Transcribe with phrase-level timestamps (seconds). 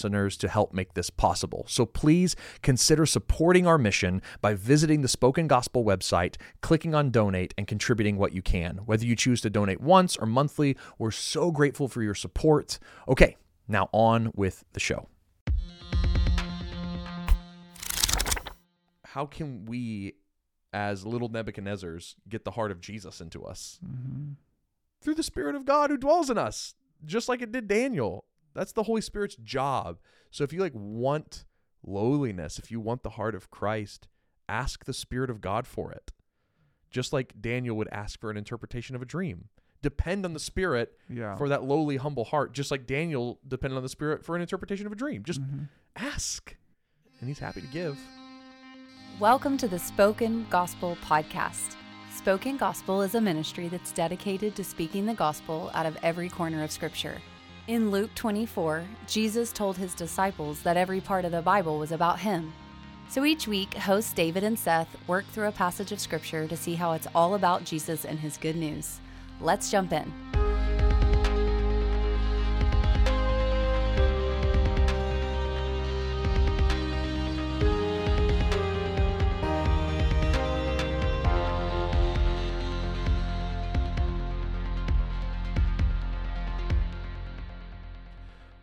[0.00, 1.64] to help make this possible.
[1.68, 7.54] So please consider supporting our mission by visiting the Spoken Gospel website, clicking on donate,
[7.58, 8.78] and contributing what you can.
[8.86, 12.78] Whether you choose to donate once or monthly, we're so grateful for your support.
[13.08, 13.36] Okay,
[13.68, 15.08] now on with the show.
[19.04, 20.14] How can we,
[20.72, 23.80] as little Nebuchadnezzars, get the heart of Jesus into us?
[23.84, 24.32] Mm-hmm.
[25.02, 26.74] Through the Spirit of God who dwells in us,
[27.04, 28.24] just like it did Daniel.
[28.54, 29.98] That's the Holy Spirit's job.
[30.30, 31.44] So if you like want
[31.84, 34.08] lowliness, if you want the heart of Christ,
[34.48, 36.12] ask the Spirit of God for it.
[36.90, 39.48] Just like Daniel would ask for an interpretation of a dream.
[39.82, 41.36] Depend on the Spirit Yeah.
[41.36, 44.86] for that lowly, humble heart, just like Daniel depended on the Spirit for an interpretation
[44.86, 45.22] of a dream.
[45.24, 45.68] Just Mhm.
[45.96, 46.56] ask.
[47.20, 47.98] And he's happy to give.
[49.18, 51.76] Welcome to the Spoken Gospel Podcast.
[52.14, 56.62] Spoken Gospel is a ministry that's dedicated to speaking the gospel out of every corner
[56.62, 57.22] of Scripture.
[57.70, 62.18] In Luke 24, Jesus told his disciples that every part of the Bible was about
[62.18, 62.52] him.
[63.08, 66.74] So each week, hosts David and Seth work through a passage of Scripture to see
[66.74, 68.98] how it's all about Jesus and his good news.
[69.40, 70.12] Let's jump in.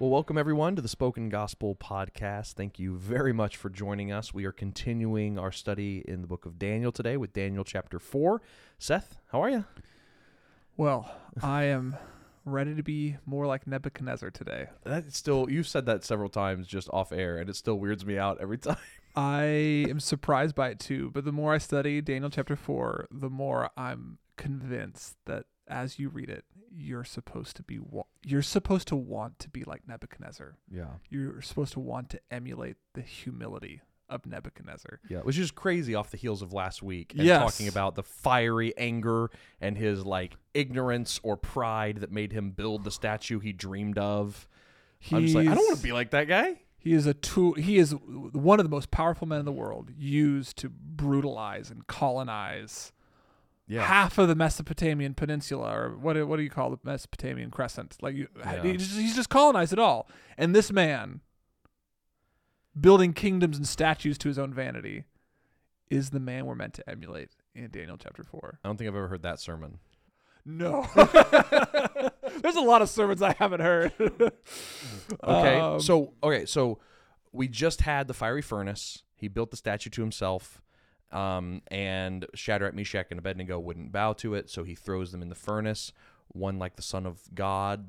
[0.07, 2.53] Well, welcome everyone to the Spoken Gospel Podcast.
[2.53, 4.33] Thank you very much for joining us.
[4.33, 8.41] We are continuing our study in the book of Daniel today with Daniel chapter 4.
[8.79, 9.65] Seth, how are you?
[10.77, 11.97] Well, I am
[12.45, 14.67] ready to be more like Nebuchadnezzar today.
[14.85, 18.17] That still you've said that several times just off air and it still weirds me
[18.17, 18.77] out every time.
[19.13, 19.43] I
[19.89, 23.71] am surprised by it too, but the more I study Daniel chapter 4, the more
[23.75, 26.45] I'm convinced that as you read it,
[26.79, 30.55] you're supposed to be wa- you're supposed to want to be like Nebuchadnezzar.
[30.69, 30.85] Yeah.
[31.09, 34.99] You're supposed to want to emulate the humility of Nebuchadnezzar.
[35.09, 37.41] Yeah, which is crazy off the heels of last week and Yes.
[37.41, 39.29] talking about the fiery anger
[39.59, 44.47] and his like ignorance or pride that made him build the statue he dreamed of.
[45.11, 46.61] I'm just like, I don't want to be like that guy.
[46.79, 47.53] He is a tool.
[47.55, 51.85] He is one of the most powerful men in the world, used to brutalize and
[51.87, 52.93] colonize
[53.67, 53.83] Yeah.
[53.85, 56.13] half of the Mesopotamian peninsula, or what?
[56.13, 57.97] do- What do you call the Mesopotamian crescent?
[58.01, 58.63] Like you, Yeah.
[58.63, 60.07] he just, he's just colonized it all.
[60.37, 61.19] And this man,
[62.79, 65.03] building kingdoms and statues to his own vanity,
[65.89, 68.59] is the man we're meant to emulate in Daniel chapter four.
[68.63, 69.79] I don't think I've ever heard that sermon.
[70.45, 70.87] No,
[72.41, 73.91] there's a lot of sermons I haven't heard.
[75.23, 75.59] Okay.
[75.59, 76.79] Um, so okay, so
[77.31, 79.03] we just had the fiery furnace.
[79.15, 80.61] He built the statue to himself.
[81.11, 85.29] Um, and Shadrach, Meshach, and Abednego wouldn't bow to it, so he throws them in
[85.29, 85.93] the furnace.
[86.29, 87.85] One like the Son of God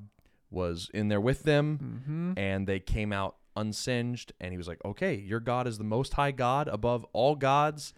[0.50, 2.38] was in there with them, mhm.
[2.38, 4.32] and they came out unsinged.
[4.40, 7.92] And he was like, "Okay, your God is the Most High God above all gods.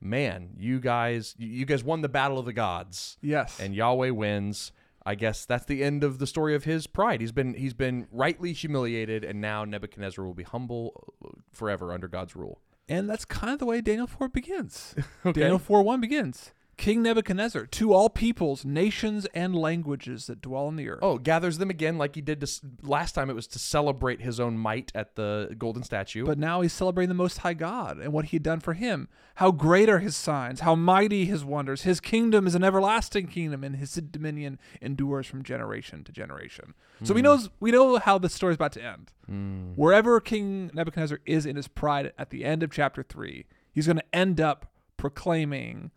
[0.00, 4.10] Man, you guys, you- you guys won the battle of the gods." yes, and Yahweh
[4.10, 4.72] wins.
[5.04, 7.20] I guess that's the end of the story of his pride.
[7.20, 12.08] He's been he's been rightly humiliated, and now Nebuchadnezzar will be humble uh, forever under
[12.08, 12.60] God's rule.
[12.88, 14.94] And that's kind of the way Daniel 4 begins.
[15.24, 15.40] Okay.
[15.40, 16.52] Daniel 4 1 begins.
[16.82, 20.98] King Nebuchadnezzar, to all peoples, nations, and languages that dwell on the earth.
[21.00, 23.30] Oh, gathers them again like he did to, last time.
[23.30, 26.24] It was to celebrate his own might at the golden statue.
[26.24, 29.08] But now he's celebrating the Most High God and what he had done for him.
[29.36, 31.82] How great are his signs, how mighty his wonders.
[31.82, 36.74] His kingdom is an everlasting kingdom, and his dominion endures from generation to generation.
[37.04, 39.12] So we knows we know how the story is about to end.
[39.26, 39.74] Hmm.
[39.76, 43.98] Wherever King Nebuchadnezzar is in his pride at the end of chapter three, he's going
[43.98, 45.92] to end up proclaiming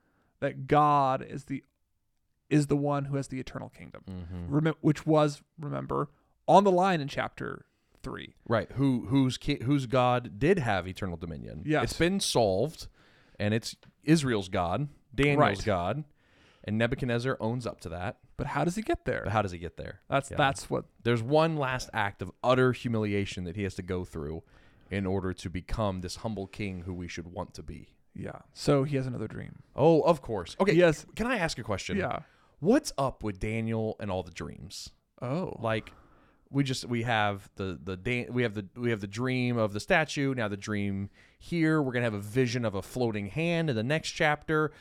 [0.46, 1.64] that God is the
[2.50, 4.50] is the one who has the eternal kingdom, Mhm.
[4.50, 6.10] Remem- which was remember
[6.48, 7.66] on the line in chapter
[8.04, 8.36] three.
[8.48, 11.64] right, who whose ki- whose God did have eternal dominion?
[11.66, 11.84] Yes.
[11.86, 12.88] it's been solved,
[13.40, 15.66] and it's Israel's God, Daniel's Right.
[15.66, 16.04] God,
[16.64, 18.20] and Nebuchadnezzar owns up to that.
[18.38, 19.22] But how does he get there?
[19.24, 20.02] But how does he get there?
[20.08, 20.38] That's Yeah.
[20.38, 24.44] that's what There's one last act of utter humiliation that he has to go through
[24.92, 27.95] in order to become this humble king who we should want to be.
[28.16, 28.40] Yeah.
[28.54, 29.60] So he has another dream.
[29.76, 30.56] Oh, of course.
[30.60, 30.74] Okay.
[30.74, 31.06] Yes.
[31.16, 31.98] Can I ask a question?
[31.98, 32.20] Yeah.
[32.60, 34.90] What's up with Daniel and all the dreams?
[35.22, 35.56] Oh.
[35.60, 35.92] Like,
[36.50, 39.74] we just we have the the da- we have the we have the dream of
[39.74, 41.10] the statue now the dream
[41.40, 44.72] here we're gonna have a vision of a floating hand in the next chapter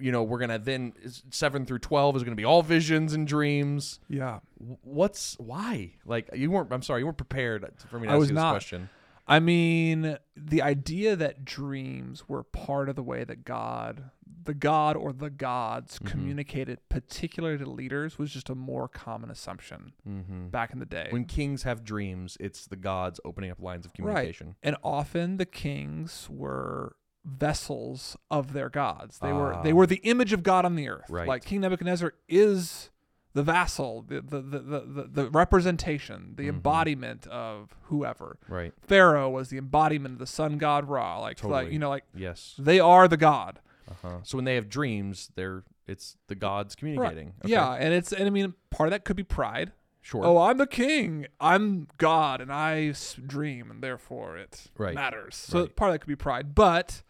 [0.00, 0.92] you know we're gonna then
[1.30, 4.40] 7 through 12 is gonna be all visions and dreams Yeah.
[4.82, 8.20] What's why like you weren't i'm sorry you weren't prepared for me to I ask
[8.20, 8.52] was you this not.
[8.52, 8.88] question
[9.30, 14.10] I mean, the idea that dreams were part of the way that God,
[14.44, 16.06] the God or the gods, Mhm.
[16.10, 20.48] communicated, particularly to leaders, was just a more common assumption mm-hmm.
[20.48, 21.08] back in the day.
[21.10, 25.46] when kings have dreams it's the gods opening up lines of communication and often the
[25.46, 29.18] kings were vessels of their gods.
[29.18, 29.74] They were they Ah.
[29.74, 31.08] were the image of God on the earth.
[31.10, 31.28] Right.
[31.28, 32.90] Like King Nebuchadnezzar is
[33.32, 36.48] the vassal, the the the the, the, representation, the Mhm.
[36.48, 38.38] embodiment of whoever.
[38.48, 41.18] right Pharaoh was the embodiment of the sun god Ra.
[41.20, 43.60] Like like you know like yes they are the god.
[43.90, 44.18] uh-huh.
[44.24, 47.52] so when they have dreams they're it's the gods communicating Okay.
[47.52, 49.72] Yeah, and it's and I mean part of that could be pride.
[50.02, 51.26] sure Oh, I'm the king.
[51.40, 52.94] I'm God, and I
[53.26, 54.94] dream, and therefore it Right.
[54.94, 55.36] matters.
[55.36, 55.76] So Right.
[55.76, 57.02] part of that could be pride, but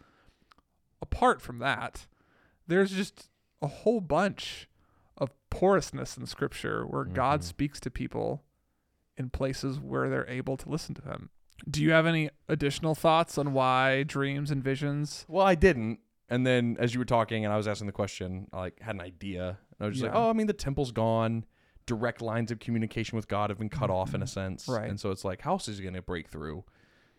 [1.01, 2.07] apart from that,
[2.67, 3.29] there's just
[3.61, 4.67] a whole bunch
[5.51, 7.43] porousness in Scripture where God Mhm.
[7.43, 8.43] speaks to people
[9.17, 11.29] in places where they're able to listen to Him.
[11.69, 15.25] Do you have any additional thoughts on why dreams and visions?
[15.27, 15.99] Well, I didn't.
[16.27, 18.95] And then as you were talking and I was asking the question, I like had
[18.95, 19.59] an idea.
[19.77, 21.45] And I was just like, oh, I mean, the temple's gone.
[21.85, 24.67] Direct lines of communication with God have been cut off in a sense.
[24.67, 24.89] Right.
[24.89, 26.63] And so it's like, how else is he going to break through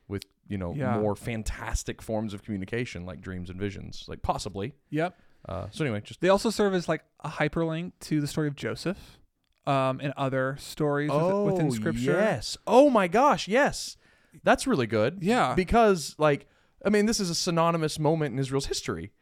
[0.08, 0.99] with, you know, Yeah.
[0.99, 4.06] more fantastic forms of communication like dreams and visions?
[4.08, 4.73] Like possibly.
[4.90, 5.17] Yep.
[5.49, 8.55] Uh, so anyway, just They also serve as like a hyperlink to the story of
[8.55, 9.19] Joseph
[9.67, 12.17] um, and other stories within, within Scripture.
[12.17, 12.56] Oh, Yes.
[12.67, 13.97] Oh my gosh, yes.
[14.44, 15.19] That's really good.
[15.21, 15.55] Yeah.
[15.55, 16.47] Because like
[16.85, 19.12] I mean, this is a synonymous moment in Israel's history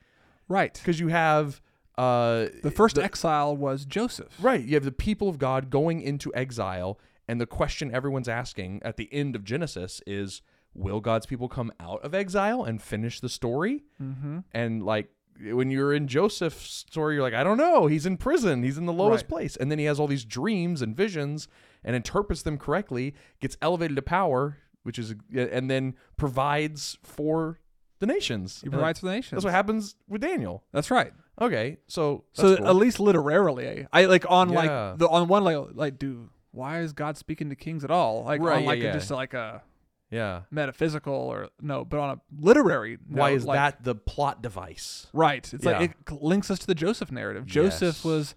[0.49, 0.73] right.
[0.75, 1.61] because you have
[1.99, 4.33] uh The first exile was Joseph.
[4.41, 4.65] Right.
[4.65, 8.97] You have the people of God going into exile, and the question everyone's asking at
[8.97, 13.29] the end of Genesis is Will God's people come out of exile and finish the
[13.29, 13.83] story?
[14.01, 14.41] Mm-hmm.
[14.53, 15.11] And like
[15.53, 17.87] when you're in Joseph's story, you're like, I don't know.
[17.87, 19.29] He's in prison, he's in the lowest Right.
[19.29, 19.57] place.
[19.57, 21.49] And then he has all these dreams and visions
[21.85, 27.59] and interprets them correctly, gets elevated to power, which is, and then provides for
[27.99, 28.61] the nations.
[28.63, 29.31] He provides for the nations.
[29.33, 30.65] That's what happens with Daniel.
[30.73, 31.13] That's right.
[31.41, 31.79] Okay.
[31.87, 32.67] So, So cool.
[32.69, 34.59] at least literarily, I like on Yeah.
[34.91, 38.25] like the on one like like dude, why is God speaking to kings at all?
[38.25, 38.93] Like Right, on yeah, like a, yeah.
[38.93, 39.63] just like a
[40.11, 40.43] yeah.
[40.51, 42.99] metaphysical or no, but on a literary.
[43.09, 45.07] Why note, is like- that the plot device?
[45.13, 45.53] right?
[45.53, 45.79] It's Yeah.
[45.79, 47.47] like it links us to the Joseph narrative.
[47.47, 48.05] Joseph Yes.
[48.05, 48.35] was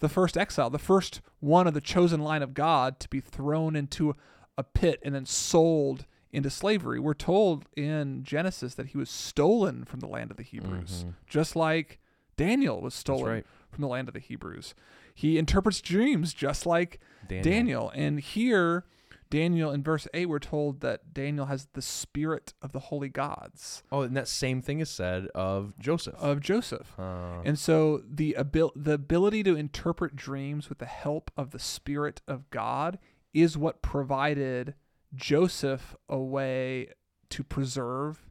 [0.00, 3.76] the first exile, the first one of the chosen line of God to be thrown
[3.76, 4.16] into
[4.56, 6.98] a pit and then sold into slavery.
[7.00, 11.14] We're told in Genesis that he was stolen from the land of the Hebrews, Mhm.
[11.26, 11.98] just like
[12.36, 13.46] Daniel was stolen right.
[13.70, 14.74] from the land of the Hebrews.
[15.14, 17.90] He interprets dreams just like Daniel.
[17.94, 18.84] And here,
[19.30, 23.82] Daniel in verse 8, we're told that Daniel has the spirit of the holy gods
[23.92, 26.14] Oh, and that same thing is said of Joseph.
[26.16, 26.92] of Joseph.
[26.98, 31.58] Uh, And so the abil- the ability to interpret dreams with the help of the
[31.60, 32.98] spirit of God
[33.32, 34.74] is what provided
[35.14, 36.88] Joseph a way
[37.30, 38.28] to preserve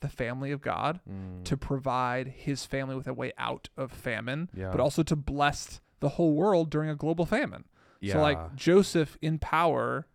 [0.00, 4.50] the family of God, mm, to provide his family with a way out of famine,
[4.52, 4.70] Yeah.
[4.70, 7.64] but also to bless the whole world during a global famine.
[8.00, 8.14] Yeah.
[8.14, 10.06] So like Joseph in power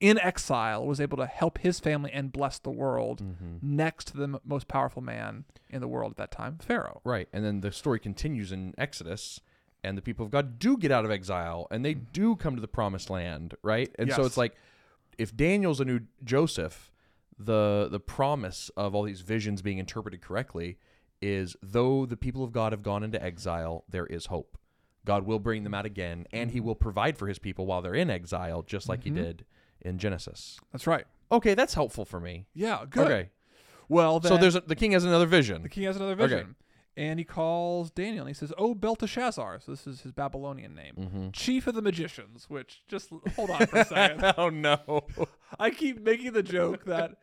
[0.00, 3.62] in exile was able to help his family and bless the world mhm.
[3.62, 7.00] next to the m- most powerful man in the world at that time, Pharaoh.
[7.04, 7.28] right.
[7.32, 9.40] And then the story continues in Exodus,
[9.82, 12.60] and the people of God do get out of exile, and they do come to
[12.60, 13.90] the promised land, right?
[13.98, 14.54] And so it's like,
[15.18, 16.90] if Daniel's a new Joseph,
[17.38, 20.78] the the promise of all these visions being interpreted correctly
[21.22, 24.58] is though the people of God have gone into exile, there is hope.
[25.04, 27.94] God will bring them out again, and He will provide for His people while they're
[27.94, 29.04] in exile, just like Mhm.
[29.04, 29.44] He did
[29.86, 30.58] in Genesis.
[30.72, 31.06] That's right.
[31.32, 32.46] Okay, that's helpful for me.
[32.54, 33.06] Yeah, good.
[33.06, 33.30] Okay,
[33.88, 35.62] Well, then so there's a, the king has another vision.
[35.62, 36.34] the king has another Okay.
[36.34, 36.54] vision,
[36.96, 40.94] and he calls Daniel and he says, "Oh Belteshazzar." So this is his Babylonian name.
[40.98, 41.30] Mm-hmm.
[41.32, 44.34] Chief of the magicians, which just hold on for a second.
[44.38, 45.06] oh no!
[45.58, 47.16] I keep making the joke that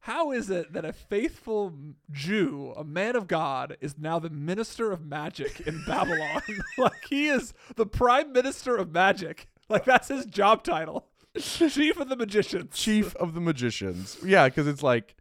[0.00, 1.72] how is it that a faithful
[2.10, 6.42] Jew, a man of God, is now the minister of magic in Babylon?
[6.78, 9.48] like he is the prime minister of magic.
[9.68, 11.06] Like that's his job title.
[11.38, 12.76] Chief of the magicians.
[12.76, 14.18] Chief of the magicians.
[14.24, 15.14] Yeah, because it's like,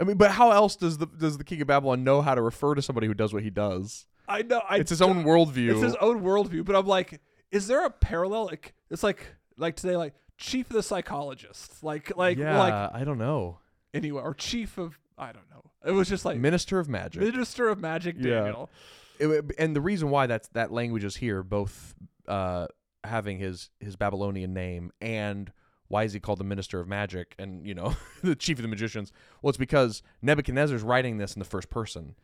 [0.00, 2.42] I mean, but how else does the does the king of Babylon know how to
[2.42, 4.06] refer to somebody who does what he does?
[4.28, 4.60] I know.
[4.68, 5.72] I It's his own worldview.
[5.72, 6.64] It's his own worldview.
[6.64, 7.20] But I'm like,
[7.50, 8.46] is there a parallel?
[8.46, 11.82] Like it's like like today, like chief of the psychologists.
[11.82, 13.58] Like like yeah, like I don't know.
[13.94, 15.62] anyway, or chief of I don't know.
[15.84, 17.22] It was just like Minister of Magic.
[17.22, 18.64] minister of magic Yeah.
[19.18, 21.94] It- and the reason why that's that language is here, both
[22.28, 22.66] uh,
[23.08, 25.52] having his his Babylonian name and
[25.88, 28.68] why is he called the minister of magic and you know the chief of the
[28.68, 29.12] magicians?
[29.40, 32.14] Well, it's because Nebuchadnezzar's writing this in the first person.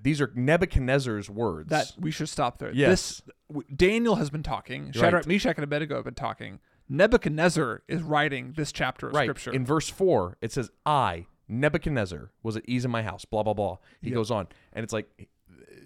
[0.00, 1.70] These are Nebuchadnezzar's words.
[1.70, 2.72] That we should stop there.
[2.74, 2.88] Yes.
[2.90, 4.90] This w- Daniel has been talking.
[4.90, 6.58] Shadrach, Meshach, and Abednego have been talking.
[6.88, 9.52] Nebuchadnezzar is writing this chapter of right scripture.
[9.52, 10.36] in verse four.
[10.42, 13.78] It says, "I Nebuchadnezzar was at ease in my house." Blah blah blah.
[14.00, 14.14] He Yep.
[14.16, 15.28] goes on, and it's like,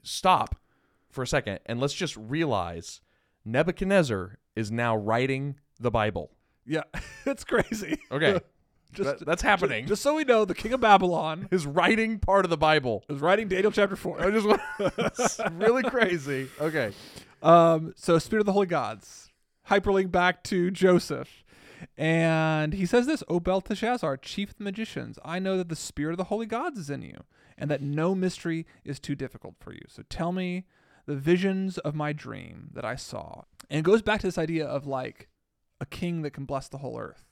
[0.03, 0.57] stop
[1.11, 3.03] for a second, and let's just realize
[3.45, 6.31] Nebuchadnezzar is now writing the Bible.
[6.67, 6.83] yeah,
[7.27, 7.99] it's crazy.
[8.11, 8.41] Okay,
[8.93, 9.87] just That- that's happening.
[9.87, 13.05] Just so we know, the king of Babylon is writing part of the Bible.
[13.09, 14.21] is writing Daniel chapter four.
[14.21, 14.61] I just want
[14.99, 16.49] it's really crazy.
[16.61, 16.93] Okay.
[17.43, 19.31] Um, so Spirit of the Holy Gods,
[19.69, 21.45] hyperlink back to Joseph.
[21.99, 26.13] And he says this, O Belteshazzar, chief of the magicians, I know that the Spirit
[26.13, 27.25] of the Holy Gods is in you,
[27.59, 29.83] and that no mystery is too difficult for you.
[29.89, 30.65] So tell me
[31.07, 33.43] the visions of my dream that I saw.
[33.71, 35.29] And it goes back to this idea of like
[35.81, 37.25] a king that can bless the whole earth.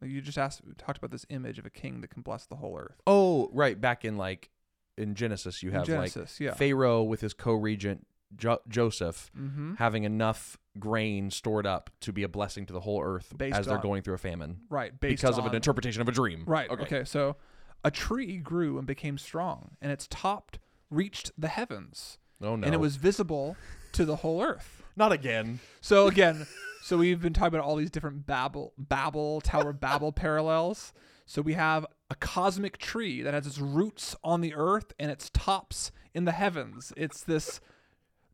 [0.00, 2.56] Like you just asked talked about this image of a king that can bless the
[2.56, 3.00] whole earth.
[3.06, 3.78] Oh, right.
[3.78, 4.50] Back in like
[4.96, 6.54] in Genesis, you have Genesis, like yeah.
[6.54, 9.74] Pharaoh with his co-regent jo- Joseph mm-hmm.
[9.74, 13.66] having enough grain stored up to be a blessing to the whole earth Based as
[13.66, 16.44] they're on- going through a famine Right, based because of an interpretation of a dream.
[16.46, 16.70] Right.
[16.70, 16.82] Okay.
[16.82, 17.04] Okay.
[17.04, 17.36] So
[17.84, 20.56] a tree grew and became strong, and its top
[20.90, 22.64] reached the heavens, Oh no.
[22.64, 23.56] and it was visible
[23.92, 24.82] to the whole earth.
[24.96, 25.60] not again.
[25.80, 26.46] So again,
[26.82, 30.92] so we've been talking about all these different Babel, Babel, Tower of Babel parallels.
[31.26, 35.30] So we have a cosmic tree that has its roots on the earth and its
[35.32, 36.92] tops in the heavens.
[36.96, 37.60] It's this,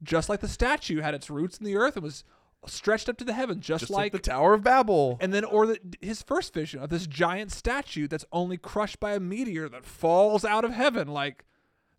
[0.03, 2.25] just like the statue had its roots in the earth and was
[2.67, 5.19] stretched up to the heavens, just, Just like, like the Tower of Babel.
[5.21, 9.13] and then, or the, his first vision of this giant statue that's only crushed by
[9.13, 11.07] a meteor that falls out of heaven.
[11.09, 11.45] Like,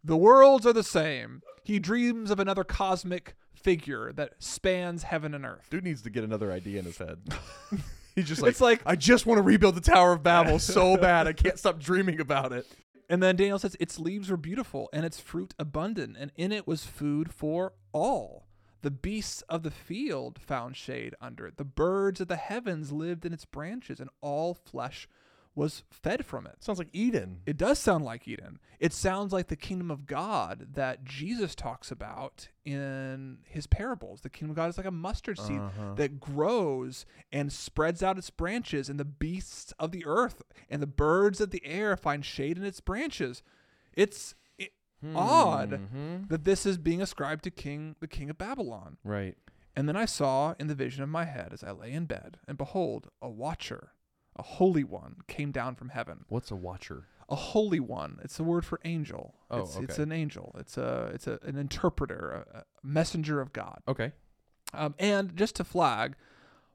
[0.07, 1.41] the worlds are the same.
[1.63, 5.67] He dreams of another cosmic figure that spans heaven and earth.
[5.69, 7.19] Dude needs to get another idea in his head.
[8.15, 10.97] He's just like, It's like- I just want to rebuild the Tower of Babel so
[11.01, 11.27] bad.
[11.27, 12.65] I can't stop dreaming about it.
[13.09, 16.65] And then Daniel says, Its leaves were beautiful and its fruit abundant, and in it
[16.67, 18.47] was food for all.
[18.81, 21.57] The beasts of the field found shade under it.
[21.57, 25.07] The birds of the heavens lived in its branches, and all flesh
[25.57, 26.63] was fed from it.
[26.63, 27.41] Sounds like Eden.
[27.47, 28.59] It does sound like Eden.
[28.79, 34.21] It sounds like the kingdom of God that Jesus talks about in his parables.
[34.21, 35.95] The kingdom of God is like a mustard seed Uh-huh.
[35.95, 40.85] that grows and spreads out its branches, and the beasts of the earth and the
[40.87, 43.41] birds of the air find shade in its branches.
[43.93, 44.69] It's i
[45.15, 46.27] odd Mhm.
[46.29, 48.97] that this is being ascribed to King the king of Babylon.
[49.03, 49.37] Right.
[49.75, 52.39] And then I saw in the vision of my head as I lay in bed,
[52.47, 53.91] and behold, a watcher,
[54.37, 57.05] a holy one, came down from heaven What's a watcher?
[57.29, 58.19] a holy one.
[58.23, 59.35] It's the word for angel.
[59.51, 60.55] Oh, it's, it's an angel.
[60.57, 63.81] It's a it's a, an interpreter, a, a messenger of God.
[63.87, 64.13] Okay.
[64.73, 66.15] Um, and just to flag,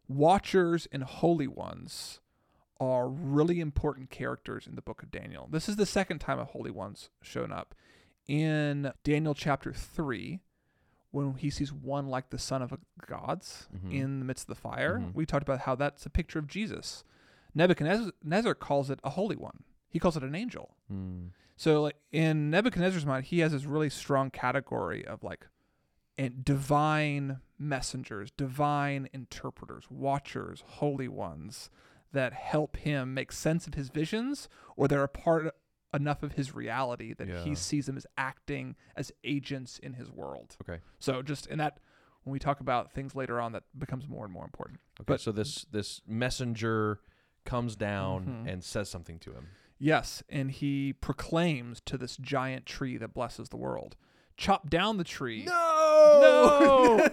[0.09, 2.21] watchers and holy ones
[2.81, 5.49] are really important characters in the book of Daniel.
[5.51, 7.75] This is the second time a holy one's shown up
[8.27, 10.41] in Daniel chapter three.
[11.13, 13.93] When he sees one like the son of a gods Mhm.
[13.93, 15.15] in the midst of the fire, Mhm.
[15.15, 17.05] we talked about how that's a picture of Jesus.
[17.55, 19.65] Nebuchadnezzar calls it a holy one.
[19.89, 20.77] He calls it an angel.
[20.89, 21.27] Hmm.
[21.57, 25.47] So like in Nebuchadnezzar's mind, he has this really strong category of like
[26.19, 31.71] and divine messengers, divine interpreters, watchers, holy ones
[32.13, 35.55] that help him make sense of his visions or they're a part
[35.95, 37.41] enough of his reality that Yeah.
[37.45, 40.57] he sees them as acting as agents in his world.
[40.63, 40.81] Okay.
[40.99, 41.81] So just in that
[42.25, 44.81] when we talk about things later on that becomes more and more important.
[45.01, 45.05] Okay.
[45.07, 47.01] But- so this this messenger
[47.45, 48.53] comes down Mhm.
[48.53, 49.49] and says something to him.
[49.79, 53.97] Yes, and he proclaims to this giant tree that blesses the world.
[54.37, 55.45] Chop down the tree.
[55.45, 56.19] No.
[56.21, 57.09] No!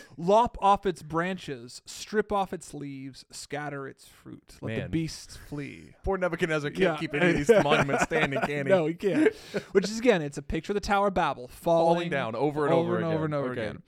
[0.16, 4.56] Lop off its branches, strip off its leaves, scatter its fruit.
[4.60, 5.94] Let the beasts flee.
[6.02, 6.96] Poor Nebuchadnezzar can't Yeah.
[6.96, 8.72] keep any of these monuments standing, can he?
[8.72, 9.34] no, he can't.
[9.72, 12.64] Which is again, it's a picture of the Tower of Babel falling, Falling down over
[12.64, 13.14] and over and again.
[13.16, 13.62] over and over Okay.
[13.66, 13.82] again.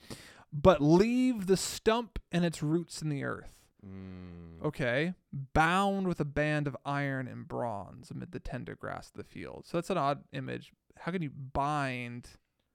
[0.53, 3.56] But leave the stump and its roots in the earth.
[3.87, 4.65] Mm.
[4.67, 5.15] Okay,
[5.53, 9.65] bound with a band of iron and bronze amid the tender grass of the field.
[9.67, 10.73] So that's an odd image.
[10.99, 12.27] How can you bind?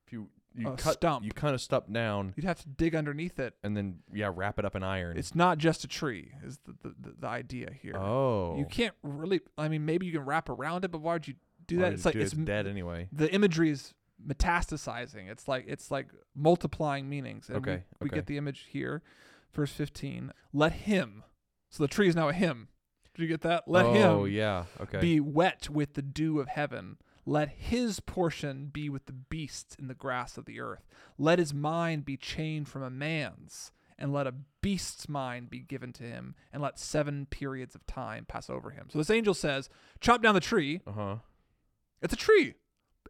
[0.06, 1.24] If you you A cut stump.
[1.26, 3.56] you kind of stump down You'd have to dig underneath it.
[3.64, 5.18] and then yeah wrap it up in iron.
[5.18, 6.32] It's not just a tree.
[6.46, 7.96] Is the the, the, the idea here?
[7.98, 9.42] oh You can't really.
[9.58, 11.36] I mean, maybe you can wrap around it, but why would you
[11.68, 11.94] do that?
[11.94, 12.22] It's like it?
[12.22, 13.08] it's It's dead anyway.
[13.12, 13.94] The imagery is
[14.26, 15.30] metastasizing.
[15.32, 17.50] It's like it's like multiplying meanings.
[17.50, 18.16] And we, Okay, we okay.
[18.18, 19.02] get the image here,
[19.54, 20.32] verse fifteen.
[20.54, 21.24] Let him.
[21.70, 22.68] So the tree is now a him.
[23.14, 23.64] Did you get that?
[23.68, 25.00] Let oh him yeah okay.
[25.00, 26.98] be wet with the dew of heaven.
[27.26, 30.88] Let his portion be with the beasts in the grass of the earth.
[31.18, 35.94] Let his mind be chained from a man's, and let a beast's mind be given
[35.94, 38.88] to him, and let seven periods of time pass over him.
[38.90, 40.82] So this angel says, Chop down the tree.
[40.88, 41.16] Uh huh.
[42.02, 42.56] It's a tree.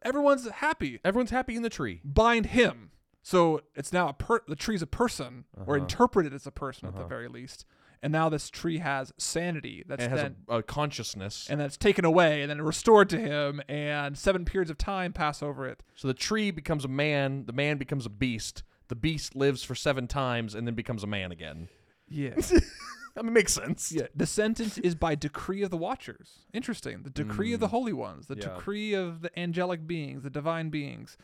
[0.04, 1.00] Everyone's happy.
[1.06, 2.02] Everyone's happy in the tree.
[2.04, 2.92] Bind him.
[3.24, 5.84] So it's now a per- the tree's a person, or Uh-huh.
[5.84, 7.08] interpreted as a person at the Uh-huh.
[7.10, 7.66] very least.
[8.04, 9.84] And now this tree has sanity.
[9.88, 11.48] That's And it has then a, a consciousness.
[11.50, 15.44] and that's taken away and then restored to him, and seven periods of time pass
[15.44, 15.84] over it.
[15.96, 17.46] so the tree becomes a man.
[17.46, 18.64] The man becomes a beast.
[18.88, 21.70] The beast lives for seven times and then becomes a man again.
[22.10, 22.34] Yeah.
[23.16, 23.92] I mean, it makes sense.
[23.92, 24.08] yeah.
[24.16, 26.40] The sentence is by decree of the watchers.
[26.54, 27.04] Interesting.
[27.04, 28.42] The decree of the holy ones, the Mm.
[28.44, 28.56] Yeah.
[28.56, 31.18] decree of the angelic beings, the divine beings,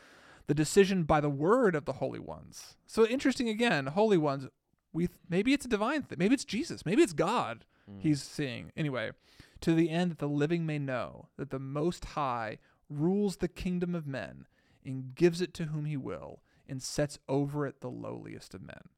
[0.48, 2.74] the decision by the word of the holy ones.
[2.86, 4.48] So interesting again, holy ones.
[4.92, 6.18] We th- maybe it's a divine thing.
[6.18, 6.84] Maybe it's Jesus.
[6.84, 7.66] Maybe it's God.
[7.88, 8.00] Mm.
[8.00, 9.12] He's seeing anyway.
[9.60, 13.94] To the end that the living may know that the Most High rules the kingdom
[13.94, 14.46] of men
[14.84, 18.88] and gives it to whom He will and sets over it the lowliest of men.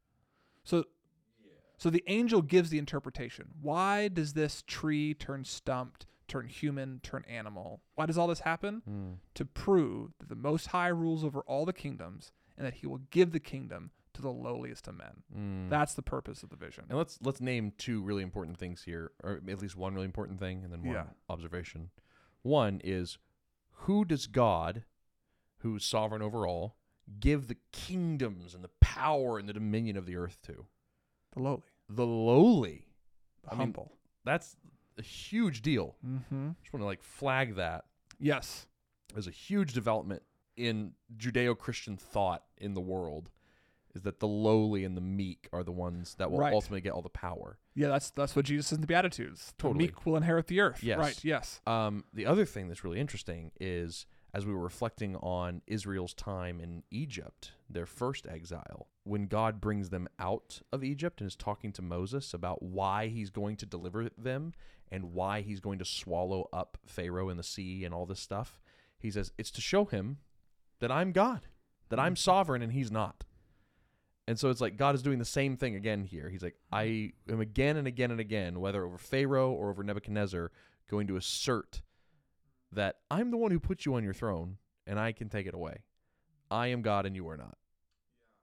[0.64, 0.84] So
[1.78, 3.48] so the angel gives the interpretation.
[3.60, 7.82] Why does this tree turn stumped, turn human, turn animal?
[7.96, 8.82] Why does all this happen?
[8.88, 9.16] Mm.
[9.34, 13.02] To prove that the Most High rules over all the kingdoms and that he will
[13.10, 15.22] give the kingdom to the lowliest of men.
[15.36, 15.70] Mm.
[15.70, 16.84] That's the purpose of the vision.
[16.88, 20.38] And let's let's name two really important things here, or at least one really important
[20.40, 21.04] thing, and then one Yeah.
[21.28, 21.90] observation.
[22.42, 23.18] One is
[23.84, 24.84] who does God,
[25.58, 26.76] who's sovereign over all,
[27.18, 30.66] give the kingdoms and the power and the dominion of the earth to?
[31.32, 32.86] The lowly, The lowly.
[33.42, 33.92] the I mean- humble.
[34.24, 34.56] That's
[35.00, 35.96] a huge deal.
[36.06, 36.50] mm-hmm.
[36.62, 37.84] Just want to like flag that
[38.18, 38.66] Yes.
[39.16, 40.22] as a huge development
[40.56, 43.30] in Judeo-Christian thought in the world.
[43.92, 46.52] Is that the lowly and the meek are the ones that will Right.
[46.54, 47.58] ultimately get all the power?
[47.74, 49.52] Yeah, that's that's what Jesus says in the Beatitudes.
[49.56, 49.86] The Totally.
[49.86, 50.84] meek will inherit the earth.
[50.84, 50.98] Yes.
[50.98, 51.24] Right.
[51.24, 51.60] Yes.
[51.66, 56.60] Um, the other thing that's really interesting is as we were reflecting on Israel's time
[56.60, 61.72] in Egypt, their first exile, when God brings them out of Egypt and is talking
[61.72, 64.52] to Moses about why he's going to deliver them
[64.88, 68.60] and why he's going to swallow up Pharaoh in the sea and all this stuff,
[69.00, 70.18] he says, It's to show him
[70.78, 71.48] that I'm God,
[71.88, 72.18] that I'm mm-hmm.
[72.18, 73.24] sovereign and he's not.
[74.28, 76.28] And so it's like God is doing the same thing again here.
[76.28, 80.52] He's like, I am again and again and again, whether over Pharaoh or over Nebuchadnezzar,
[80.88, 81.82] going to assert
[82.70, 85.54] that I'm the one who put you on your throne and I can take it
[85.54, 85.78] away.
[86.48, 87.56] I am God and you are not.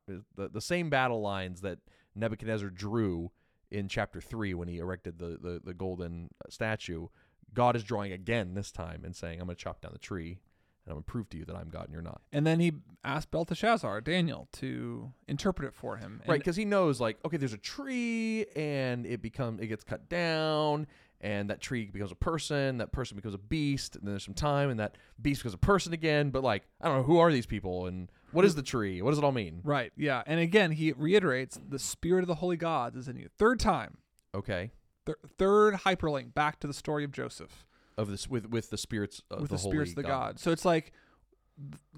[0.08, 1.80] The, the same battle lines that
[2.16, 3.32] Nebuchadnezzar drew
[3.70, 7.08] in chapter 3 when he erected the, the, the golden statue,
[7.54, 10.40] God is drawing again this time and saying, I'm going to chop down the tree
[10.86, 12.22] and I'm going to prove to you that I'm God and you're not.
[12.32, 16.22] And then he asked Belteshazzar, Daniel, to interpret it for him.
[16.28, 20.08] right because he knows like okay there's a tree and it becomes it gets cut
[20.08, 20.88] down
[21.20, 24.34] and that tree becomes a person that person becomes a beast and then there's some
[24.34, 27.32] time and that beast becomes a person again but like i don't know who are
[27.32, 29.92] these people and what is the tree what does it all mean Right.
[29.96, 30.24] Yeah.
[30.26, 33.30] And again, he reiterates the spirit of the holy gods is in you.
[33.38, 33.98] Third time.
[34.36, 34.72] okay
[35.06, 37.66] Th- third hyperlink back to the story of Joseph
[37.98, 40.10] of this with with the spirits of with the, the, holy spirits of the God.
[40.10, 40.42] gods.
[40.42, 40.92] So it's like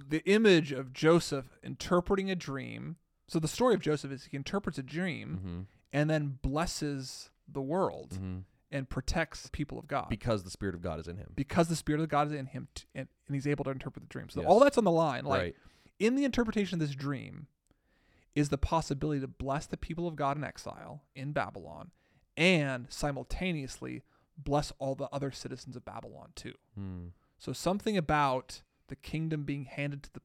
[0.08, 2.96] the image of Joseph interpreting a dream.
[3.28, 7.62] So the story of Joseph is he interprets a dream Mhm, and then blesses the
[7.62, 8.44] world mhm.
[8.72, 10.08] and protects people of God.
[10.10, 12.46] because the spirit of god is in him because the spirit of God is in
[12.46, 14.30] him t- and, and he's able to interpret the dream.
[14.30, 14.48] So Yes.
[14.50, 15.26] all that's on the line.
[15.26, 15.56] Like right
[16.00, 17.48] in the interpretation of this dream
[18.36, 21.92] is the possibility to bless the people of God in exile in Babylon
[22.38, 24.04] and simultaneously
[24.38, 26.54] bless all the other citizens of Babylon too.
[26.76, 27.08] Hmm.
[27.38, 30.22] So something about the kingdom being handed to the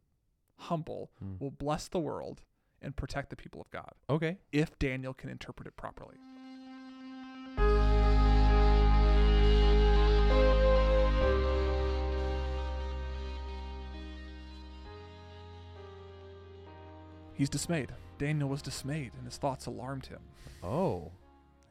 [0.58, 1.34] humble Hmm.
[1.40, 2.42] will bless the world
[2.80, 6.16] and protect the people of God okay if Daniel can interpret it properly.
[17.34, 17.92] He's dismayed.
[18.18, 20.20] Daniel was dismayed and his thoughts alarmed him
[20.62, 21.10] oh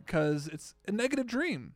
[0.06, 1.74] because it's a negative dream,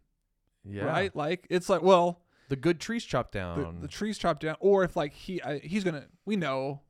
[0.65, 1.15] yeah right?
[1.15, 4.83] Like it's like, well, the good trees chopped the, down the tree's chopped down, or
[4.83, 6.81] if like he I, he's gonna, we know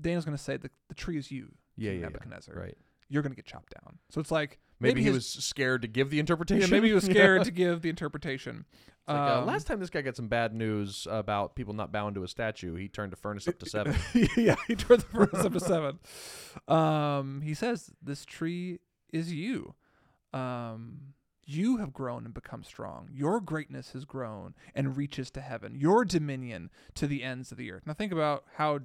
[0.00, 2.54] Daniel's gonna say the the tree is you, yeah King yeah, yeah Nebuchadnezzar.
[2.54, 2.76] right
[3.08, 3.98] You're gonna get chopped down.
[4.10, 6.94] So it's like maybe, he his- was scared to give the interpretation Yeah, maybe he
[6.94, 8.64] was scared to give the interpretation.
[9.08, 12.14] Like, uh, Um, last time this guy got some bad news about people not bowing
[12.14, 13.96] to a statue, he turned the furnace up to seven.
[14.36, 15.98] yeah, he turned the furnace up to seven.
[16.68, 18.80] Um, he says, "This tree
[19.12, 19.74] is you.
[20.32, 23.08] Um, you have grown and become strong.
[23.10, 25.74] Your greatness has grown and reaches to heaven.
[25.74, 28.80] Your dominion to the ends of the earth." Now think about how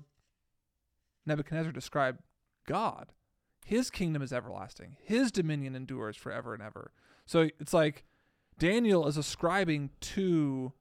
[1.25, 2.19] Nebuchadnezzar described
[2.65, 3.11] God.
[3.65, 4.97] His kingdom is everlasting.
[5.01, 6.91] His dominion endures forever and ever.
[7.25, 8.03] So it's like
[8.59, 10.73] Daniel is ascribing to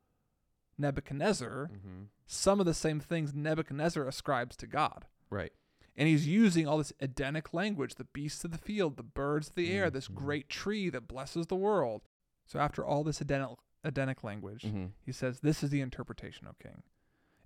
[0.78, 2.02] Nebuchadnezzar mm-hmm.
[2.26, 5.06] some of the same things Nebuchadnezzar ascribes to God.
[5.30, 5.52] Right.
[5.96, 9.54] And he's using all this Edenic language the beasts of the field, the birds of
[9.54, 10.14] the air, this Mhm.
[10.14, 12.02] great tree that blesses the world.
[12.46, 14.92] So, after all this Edenic, Edenic language, Mhm.
[15.04, 16.82] he says, This is the interpretation, O king.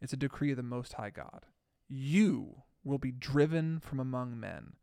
[0.01, 1.47] It's a decree of the Most High God.
[1.89, 4.77] You will be driven from among men.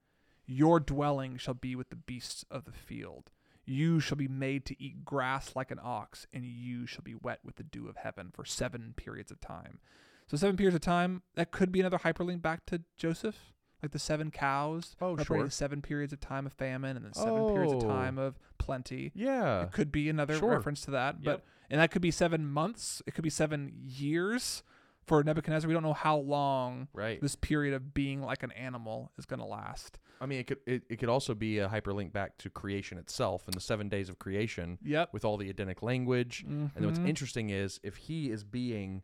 [0.45, 3.32] Your dwelling shall be with the beasts of the field.
[3.65, 7.39] You shall be made to eat grass like an ox, and you shall be wet
[7.43, 9.80] with the dew of heaven for seven periods of time.
[10.28, 13.99] So, seven periods of time, that could be another hyperlink back to Joseph, like the
[13.99, 14.95] seven cows.
[15.02, 15.49] Oh, sure.
[15.49, 17.88] Seven periods of time of famine, and then seven periods of Oh.
[17.88, 19.12] time of plenty.
[19.15, 19.63] Yeah.
[19.63, 20.52] It could be another Sure.
[20.52, 21.45] reference to that, but Yep.
[21.69, 23.02] and that could be seven months.
[23.06, 24.63] It could be seven years
[25.05, 25.67] for Nebuchadnezzar.
[25.67, 27.21] We don't know how long Right.
[27.21, 29.99] this period of being like an animal is going to last.
[30.21, 33.45] I mean, it could it, it could also be a hyperlink back to creation itself
[33.45, 35.09] and the seven days of creation Yep.
[35.13, 36.43] with all the Edenic language.
[36.47, 37.07] And then what's mm-hmm.
[37.09, 39.03] interesting is if he is being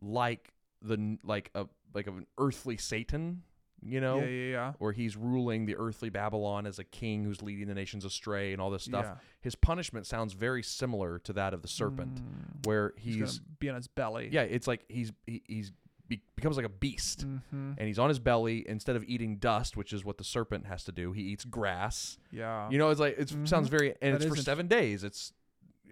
[0.00, 3.42] like the like a like of an earthly Satan,
[3.82, 4.72] you know, Yeah, yeah, yeah.
[4.78, 8.60] or he's ruling the earthly Babylon as a king who's leading the nations astray and
[8.60, 9.04] all this stuff.
[9.04, 9.14] Yeah.
[9.40, 12.66] His punishment sounds very similar to that of the serpent, Mm.
[12.66, 14.28] where He's, he's, be on his belly.
[14.32, 15.72] yeah, it's like he's he, he's
[16.08, 17.22] be, becomes like a beast.
[17.22, 20.66] hmm And he's on his belly instead of eating dust, which is what the serpent
[20.66, 21.12] has to do.
[21.12, 22.18] He eats grass.
[22.32, 22.68] Yeah.
[22.68, 23.70] You know, it's like it sounds Mhm.
[23.70, 25.04] very, and That it's for seven days.
[25.04, 25.32] It's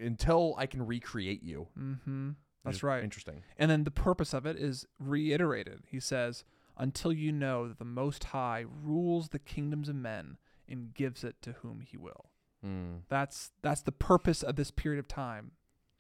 [0.01, 1.69] until I can recreate you.
[1.79, 2.31] Mm-hmm.
[2.65, 3.03] That's right.
[3.03, 3.43] Interesting.
[3.57, 5.85] And then the purpose of it is reiterated.
[5.87, 6.45] He says,
[6.79, 10.39] "Until you know that the Most High rules the kingdoms of men
[10.69, 12.31] and gives it to whom He will."
[12.65, 13.01] Mm.
[13.09, 15.53] That's that's the purpose of this period of time,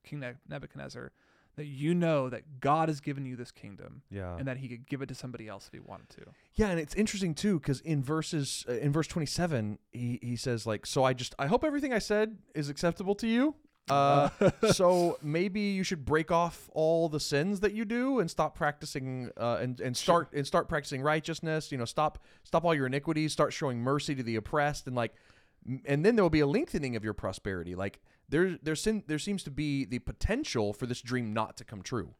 [0.04, 1.12] King Nebuchadnezzar,
[1.56, 4.36] that you know that God has given you this kingdom Yeah.
[4.36, 6.26] and that He could give it to somebody else if He wanted to.
[6.54, 10.36] Yeah, and it's interesting too because in verses uh, in verse twenty seven, he he
[10.36, 13.54] says like, so I just I hope everything I said is acceptable to you.
[13.90, 14.28] Uh,
[14.72, 19.30] so maybe you should break off all the sins that you do and stop practicing
[19.36, 21.72] uh, and and start and start practicing righteousness.
[21.72, 23.32] You know, stop stop all your iniquities.
[23.32, 25.14] Start showing mercy to the oppressed and like,
[25.84, 27.74] and then there will be a lengthening of your prosperity.
[27.74, 31.64] Like there there sin, there seems to be the potential for this dream not to
[31.64, 32.14] come true,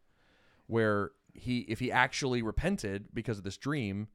[0.66, 4.08] where he if he actually repented because of this dream,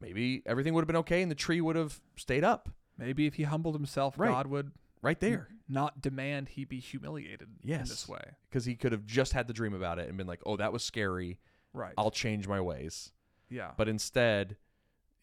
[0.00, 2.68] maybe everything would have been okay and the tree would have stayed up
[2.98, 4.28] Maybe if he humbled himself, Right.
[4.28, 8.22] God would right there not demand he be humiliated in this way.
[8.48, 10.72] because he could have just had the dream about it and been like, "Oh, that
[10.72, 11.38] was scary.
[11.74, 11.92] Right.
[11.98, 13.12] I'll change my ways."
[13.50, 13.72] yeah.
[13.76, 14.56] But instead,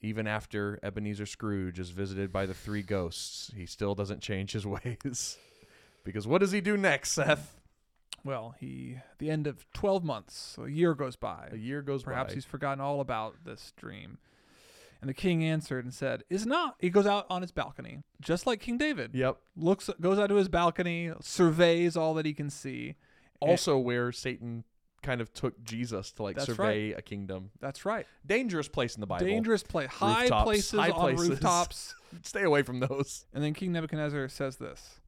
[0.01, 4.65] even after Ebenezer Scrooge is visited by the three ghosts, he still doesn't change his
[4.67, 5.38] ways.
[6.03, 7.59] because what does he do next, Seth?
[8.23, 11.49] well, he the end of 12 months, so a year goes by.
[11.51, 12.35] A year goes Perhaps by.
[12.35, 14.17] he's forgotten all about this dream.
[15.05, 18.47] And the king answered and said, "Is not." He goes out on his balcony, just
[18.47, 19.13] like King David.
[19.13, 19.37] Yep.
[19.55, 22.95] Looks goes out to his balcony, surveys all that he can see.
[23.39, 24.63] And- Also, where Satan
[25.03, 27.51] kind of took Jesus to like survey a kingdom.
[27.59, 28.07] that's right.
[28.25, 29.27] Dangerous place in the Bible.
[29.27, 31.29] Dangerous place, high Rooftops, places high on places.
[31.29, 31.95] rooftops.
[32.23, 33.27] Stay away from those.
[33.31, 35.01] And then King Nebuchadnezzar says this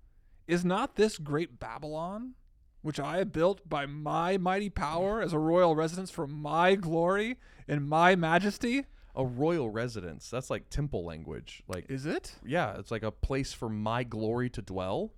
[0.47, 2.36] Is not this great Babylon,
[2.83, 7.39] which I have built by my mighty power as a royal residence for my glory
[7.67, 8.86] and my majesty?
[9.17, 10.30] A royal residence.
[10.30, 11.63] That's like temple language.
[11.67, 12.36] Like Is it?
[12.45, 15.12] yeah, it's like a place for my glory to dwell.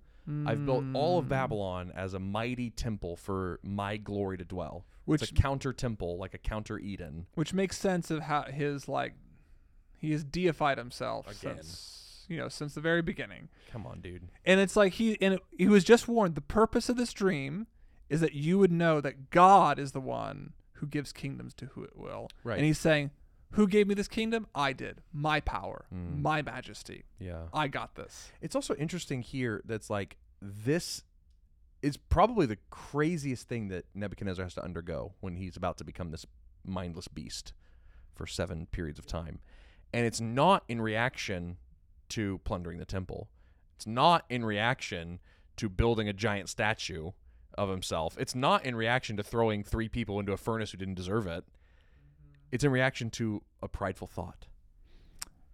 [0.46, 1.24] I've built all Hmm.
[1.24, 4.84] of Babylon as a mighty temple for my glory to dwell.
[5.04, 7.26] Which- it's a counter temple, like a counter Eden.
[7.34, 9.14] Which makes sense of how his, like,
[9.96, 11.56] he has deified himself Again.
[11.56, 13.48] since, you know, since the very beginning.
[13.72, 14.28] Come on, dude.
[14.44, 17.66] And it's like he, and it, he was just warned the purpose of this dream
[18.08, 21.82] is that you would know that God is the one who gives kingdoms to who
[21.82, 22.28] it will.
[22.44, 22.56] Right.
[22.58, 23.10] And he's saying,
[23.54, 24.46] Who gave me this kingdom?
[24.54, 25.00] I did.
[25.12, 26.22] My power, Hmm.
[26.22, 27.04] my majesty.
[27.18, 27.48] Yeah.
[27.52, 28.30] I got this.
[28.40, 31.02] It's also interesting here that's like this
[31.82, 36.10] is probably the craziest thing that Nebuchadnezzar has to undergo when he's about to become
[36.10, 36.26] this
[36.64, 37.52] mindless beast
[38.14, 39.40] for seven periods of time.
[39.92, 41.56] And it's not in reaction
[42.10, 43.28] to plundering the temple.
[43.76, 45.20] It's not in reaction
[45.56, 47.12] to building a giant statue
[47.56, 48.16] of himself.
[48.18, 51.44] It's not in reaction to throwing three people into a furnace who didn't deserve it.
[52.52, 54.46] It's in reaction to a prideful thought.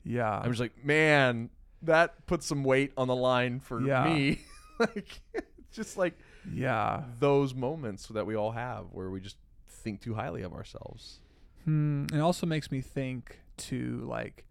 [0.04, 0.30] Yeah.
[0.38, 1.50] I'm just like, man,
[1.82, 4.04] that puts some weight on the line for Yeah.
[4.04, 4.40] me.
[4.78, 5.20] like,
[5.72, 6.14] just like
[6.52, 7.02] yeah.
[7.18, 9.36] those moments that we all have where we just
[9.68, 11.20] think too highly of ourselves.
[11.64, 12.06] Hmm.
[12.12, 14.44] It also makes me think to like,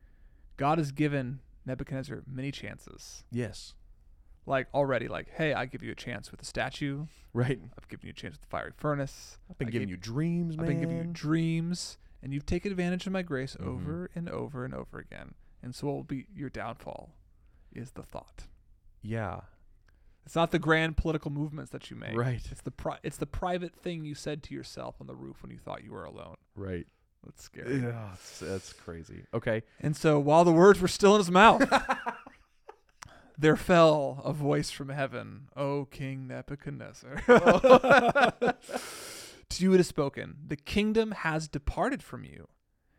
[0.57, 3.23] God has given Nebuchadnezzar many chances.
[3.31, 3.73] Yes.
[4.45, 7.05] Like already, like, hey, I give you a chance with the statue.
[7.33, 7.59] Right.
[7.77, 9.37] I've given you a chance with the fiery furnace.
[9.49, 10.63] I've been I giving gave- you dreams, man.
[10.65, 13.65] I've been giving you dreams, and you've taken advantage of my grace Mhm.
[13.67, 15.35] over and over and over again.
[15.63, 17.11] And so, what will be your downfall?
[17.71, 18.47] Is the thought.
[19.01, 19.41] yeah.
[20.25, 22.17] It's not the grand political movements that you make.
[22.17, 22.41] Right.
[22.51, 25.51] It's the pri- It's the private thing you said to yourself on the roof when
[25.51, 26.37] you thought you were alone.
[26.55, 26.87] Right.
[27.23, 27.81] That's scary.
[27.81, 29.27] Yeah, it's, that's crazy.
[29.35, 29.61] Okay.
[29.79, 31.61] And so while the words were still in his mouth,
[33.37, 37.21] there fell a voice from heaven, O King Nebuchadnezzar.
[39.61, 42.47] you it is spoken, the kingdom has departed from you,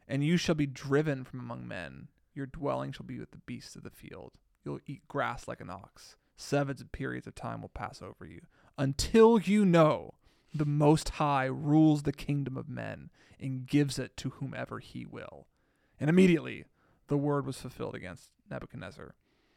[0.08, 2.08] and you shall be driven from among men.
[2.34, 4.34] Your dwelling shall be with the beasts of the field.
[4.64, 6.16] You'll eat grass like an ox.
[6.36, 8.42] Seven periods of time will pass over you,
[8.76, 10.14] until you know
[10.52, 15.46] the Most High rules the kingdom of men and gives it to whomever he will.
[15.98, 16.64] And immediately
[17.08, 19.14] the word was fulfilled against Nebuchadnezzar.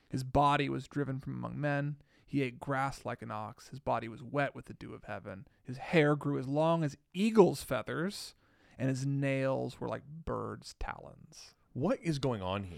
[0.09, 1.97] His body was driven from among men.
[2.31, 3.69] He ate grass like an ox.
[3.69, 5.47] His body was wet with the dew of heaven.
[5.63, 8.35] His hair grew as long as eagle's feathers,
[8.77, 11.55] and his nails were like birds' talons.
[11.73, 12.77] What is going on here?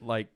[0.00, 0.28] Like,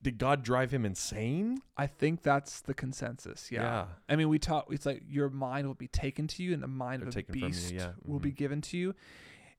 [0.00, 1.62] did God drive him insane?
[1.76, 3.50] I think that's the consensus.
[3.50, 3.62] Yeah.
[3.62, 3.86] Yeah.
[4.08, 4.66] I mean, we talk.
[4.70, 7.22] It's like your mind will be taken to you, and the mind Or of a
[7.22, 7.92] from you, beast yeah.
[8.04, 8.36] will be Mhm.
[8.36, 8.94] given to you.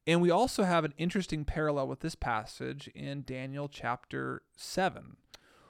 [0.07, 5.15] And we also have an interesting parallel with this passage in Daniel chapter seven,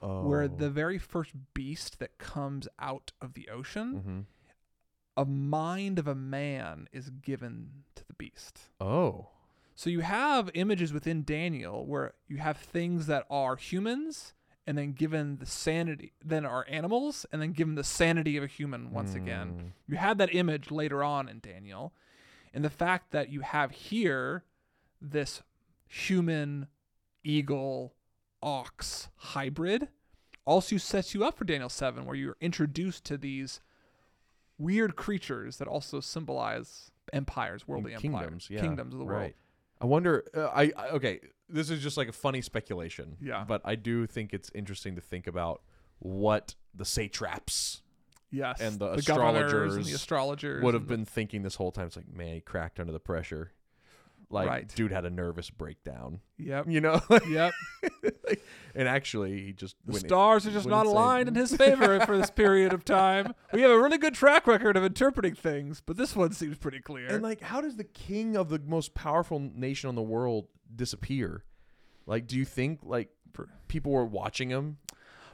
[0.06, 0.22] Oh.
[0.24, 4.20] where the very first beast that comes out of the ocean, hmm
[5.16, 8.58] a mind of a man is given to the beast.
[8.80, 9.28] Oh.
[9.74, 14.34] So you have images within Daniel where you have things that are humans
[14.66, 18.48] and then given the sanity, then are animals, and then given the sanity of a
[18.48, 19.48] human once again.
[19.48, 19.70] Mm.
[19.86, 21.92] You had that image later on in Daniel.
[22.54, 24.44] And the fact that you have here
[25.02, 25.42] this
[25.86, 26.68] human
[27.22, 27.94] eagle
[28.44, 29.88] ox hybrid
[30.44, 33.60] also sets you up for Daniel 7, where you're introduced to these
[34.58, 39.32] weird creatures that also symbolize empires, worldly And empires, kingdoms, yeah, kingdoms of the world.
[39.80, 40.24] I wonder.
[40.34, 41.20] Uh, I, I okay.
[41.48, 43.16] This is just like a funny speculation.
[43.20, 43.44] Yeah.
[43.46, 45.62] But I do think it's interesting to think about
[45.98, 47.82] what the satraps
[48.34, 51.70] Yes, And the and astrologers the astrologers would have and the- been thinking this whole
[51.70, 51.86] time.
[51.86, 53.52] It's like, man, he cracked under the pressure.
[54.34, 54.72] Like, Right.
[54.74, 56.18] dude had a nervous breakdown.
[56.38, 57.00] Yep, You know.
[57.30, 57.52] yep.
[58.74, 62.16] and actually, he just The went- stars are just not aligned in his favor for
[62.18, 63.32] this period of time.
[63.52, 66.80] We have a really good track record of interpreting things, but this one seems pretty
[66.80, 67.06] clear.
[67.06, 71.44] And like, how does the king of the most powerful nation in the world disappear?
[72.06, 73.10] Like, do you think like
[73.68, 74.78] people were watching him?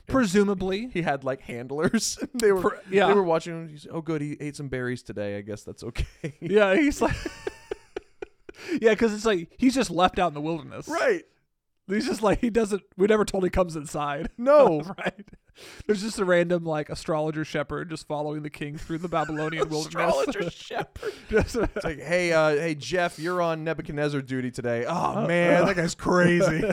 [0.06, 2.18] Presumably, He had like handlers.
[2.34, 3.06] they were Per- yeah.
[3.06, 3.68] they were watching him.
[3.68, 5.38] He's, oh, good, he ate some berries today.
[5.38, 6.34] I guess that's okay.
[6.40, 7.16] yeah, he's like,
[8.80, 10.88] yeah, because it's like he's just left out in the wilderness.
[10.88, 11.22] right?
[11.88, 12.82] He's just like he doesn't.
[12.96, 14.30] We never told he comes inside.
[14.38, 14.80] No.
[14.98, 15.26] right.
[15.86, 19.86] There's just a random like astrologer shepherd just following the king through the Babylonian wilderness.
[20.14, 21.12] Astrologer shepherd.
[21.28, 24.84] Just- It's like, hey, uh, hey, Jeff, you're on Nebuchadnezzar duty today.
[24.86, 26.70] Oh man, that guy's crazy.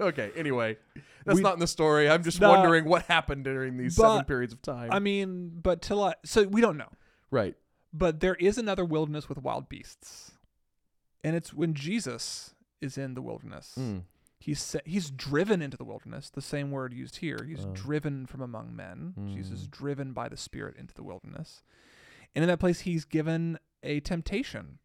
[0.00, 0.76] okay, anyway,
[1.24, 2.10] that's We- not in the story.
[2.10, 2.50] I'm just No.
[2.50, 4.90] wondering what happened during these seven periods of time.
[4.92, 6.90] I mean, but till I, so we don't know.
[7.30, 7.54] right.
[7.94, 10.27] But there is another wilderness with wild beasts,
[11.24, 13.74] and it's when Jesus is in the wilderness.
[13.78, 14.02] Mm.
[14.40, 16.30] He's se- he's driven into the wilderness.
[16.30, 17.44] The same word used here.
[17.46, 17.72] He's Oh.
[17.72, 19.14] driven from among men.
[19.34, 19.72] Jesus is Mm.
[19.72, 21.62] driven by the Spirit into the wilderness,
[22.34, 24.78] and in that place, he's given a temptation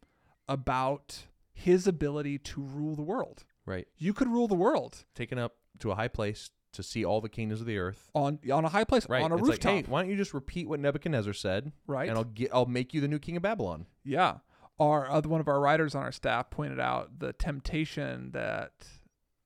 [0.47, 3.45] about his ability to rule the world.
[3.65, 3.87] Right.
[3.97, 7.29] You could rule the world Taken up to a high place to see all the
[7.29, 8.09] kingdoms of the earth.
[8.15, 9.21] on on a high place, Right.
[9.23, 12.09] on a it's rooftop, like, hey, why don't you just repeat what Nebuchadnezzar said, right?
[12.09, 13.85] and I'll get, I'll make you the new king of Babylon.
[14.03, 14.39] Yeah.
[14.79, 18.71] Our other one of our writers on our staff pointed out the temptation that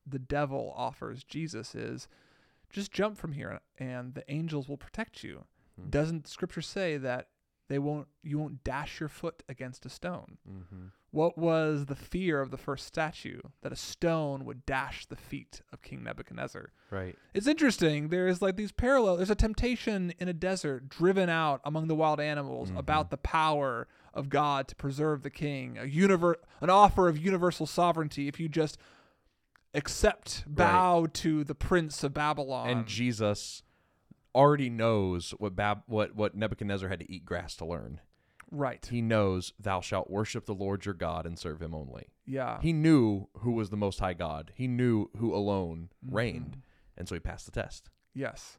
[0.06, 2.08] the devil offers Jesus is
[2.70, 5.46] just jump from here and the angels will protect you.
[5.80, 5.90] Hmm.
[5.90, 7.28] Doesn't scripture say that
[7.70, 10.38] they won't you won't dash your foot against a stone?
[10.50, 10.86] Mm-hmm.
[11.12, 15.62] What was the fear of the first statue that a stone would dash the feet
[15.74, 16.72] of King Nebuchadnezzar?
[16.92, 17.18] Right.
[17.34, 18.10] It's interesting.
[18.10, 19.18] There's like these parallel.
[19.18, 22.78] There's a temptation in a desert, driven out among the wild animals, Mhm.
[22.78, 25.78] about the power of God to preserve the king.
[25.78, 28.78] A univer- an offer of universal sovereignty if you just
[29.74, 32.70] accept, bow to the prince of Babylon.
[32.70, 33.64] And Jesus
[34.34, 38.02] already knows what Bab- what what Nebuchadnezzar had to eat grass to learn.
[38.52, 38.86] right.
[38.90, 42.08] He knows thou shalt worship the Lord your God and serve him only.
[42.26, 42.60] Yeah.
[42.62, 44.52] He knew who was the most high God.
[44.56, 46.16] He knew who alone Mm-hmm.
[46.16, 46.62] reigned,
[46.98, 47.90] and so he passed the test.
[48.14, 48.58] yes.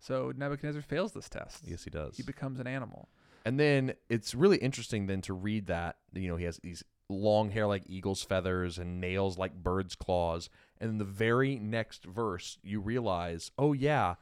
[0.00, 1.62] So Nebuchadnezzar fails this test.
[1.66, 2.18] Yes, he does.
[2.18, 3.08] He becomes an animal.
[3.44, 7.50] And then it's really interesting then to read that, you know, he has these long
[7.50, 10.48] hair like eagle's feathers and nails like bird's claws.
[10.80, 14.14] And in the very next verse, you realize, oh, yeah,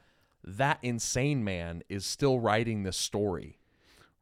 [0.45, 3.59] that insane man is still writing this story.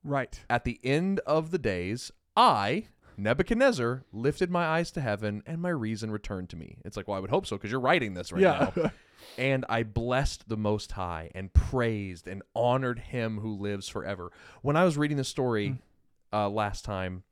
[0.05, 0.43] Right.
[0.49, 2.87] At the end of the days, I,
[3.17, 6.79] Nebuchadnezzar, lifted my eyes to heaven and my reason returned to me.
[6.85, 8.71] It's like, well, I would hope so because you're writing this right yeah.
[8.77, 8.91] now.
[9.37, 14.33] And I blessed the Most High and praised and honored him who lives forever.
[14.63, 15.77] When I was reading the story
[16.33, 17.23] uh, last time,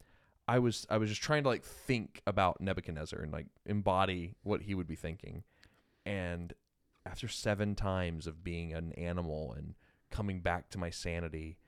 [0.47, 4.63] I was I was just trying to like think about Nebuchadnezzar and like embody what
[4.63, 5.45] he would be thinking.
[6.07, 6.53] And
[7.05, 9.75] after 7 times of being an animal and
[10.11, 11.59] coming back to my sanity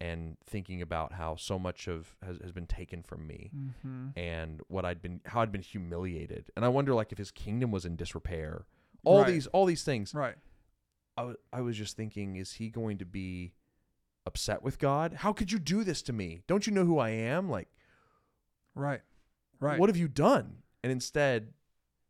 [0.00, 4.18] and thinking about how so much of has, has been taken from me Mm-hmm.
[4.18, 6.50] and what I'd been how I'd been humiliated.
[6.56, 8.66] And I wonder like if his kingdom was in disrepair.
[9.04, 9.26] All Right.
[9.32, 10.14] these all these things.
[10.14, 10.36] Right.
[11.16, 13.54] I wa- I was just thinking is he going to be
[14.26, 15.14] upset with God?
[15.14, 16.42] How could you do this to me?
[16.46, 17.48] Don't you know who I am?
[17.50, 17.68] Like
[18.74, 19.00] Right.
[19.60, 19.78] Right.
[19.80, 20.58] what have you done?
[20.84, 21.54] And instead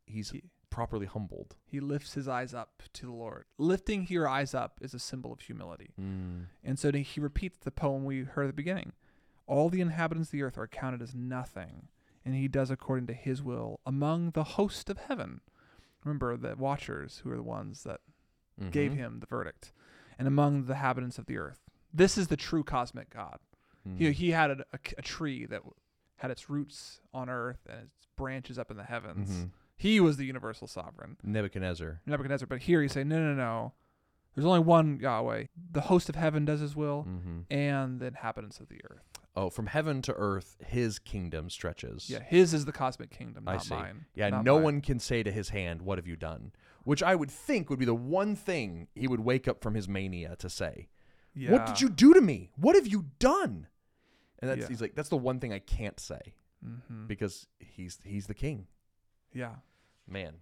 [0.05, 1.55] he's He- properly humbled.
[1.65, 3.45] He lifts his eyes up to the Lord.
[3.57, 5.91] Lifting your eyes up is a symbol of humility.
[5.97, 8.93] And so he repeats the poem we heard at the beginning.
[9.47, 11.87] All the inhabitants of the earth are counted as nothing,
[12.23, 15.41] and he does according to his will among the host of heaven.
[16.03, 18.01] Remember the watchers who are the ones that
[18.71, 18.95] gave Mhm.
[18.97, 19.71] him the verdict,
[20.17, 21.61] and among the inhabitants of the earth.
[21.93, 23.39] This is the true cosmic God.
[23.87, 23.97] Mm.
[23.97, 25.61] He, he had a, a, a tree that
[26.17, 29.29] had its roots on earth and its branches up in the heavens.
[29.31, 29.49] Mhm.
[29.79, 31.15] He was the universal sovereign.
[31.23, 32.01] Nebuchadnezzar.
[32.05, 32.47] Nebuchadnezzar.
[32.47, 33.73] But here he's saying, no, no, no.
[34.35, 35.45] There's only one Yahweh.
[35.71, 39.03] The host of heaven does his will, hmm and the inhabitants of the earth.
[39.37, 42.09] Oh, from heaven to earth, his kingdom stretches.
[42.09, 43.73] Yeah, his is the cosmic kingdom, I not see.
[43.75, 44.05] mine.
[44.15, 44.63] Yeah, Not no mine.
[44.63, 46.51] one can say to his hand, "What have you done?"
[46.83, 49.87] Which I would think would be the one thing he would wake up from his
[49.87, 50.89] mania to say.
[51.33, 51.51] Yeah.
[51.53, 52.51] What did you do to me?
[52.57, 53.67] What have you done?
[54.39, 54.67] And that's Yeah.
[54.67, 58.67] he's like, that's the one thing I can't say hmm because he's he's the king.
[59.33, 59.55] Yeah.
[60.09, 60.35] Man.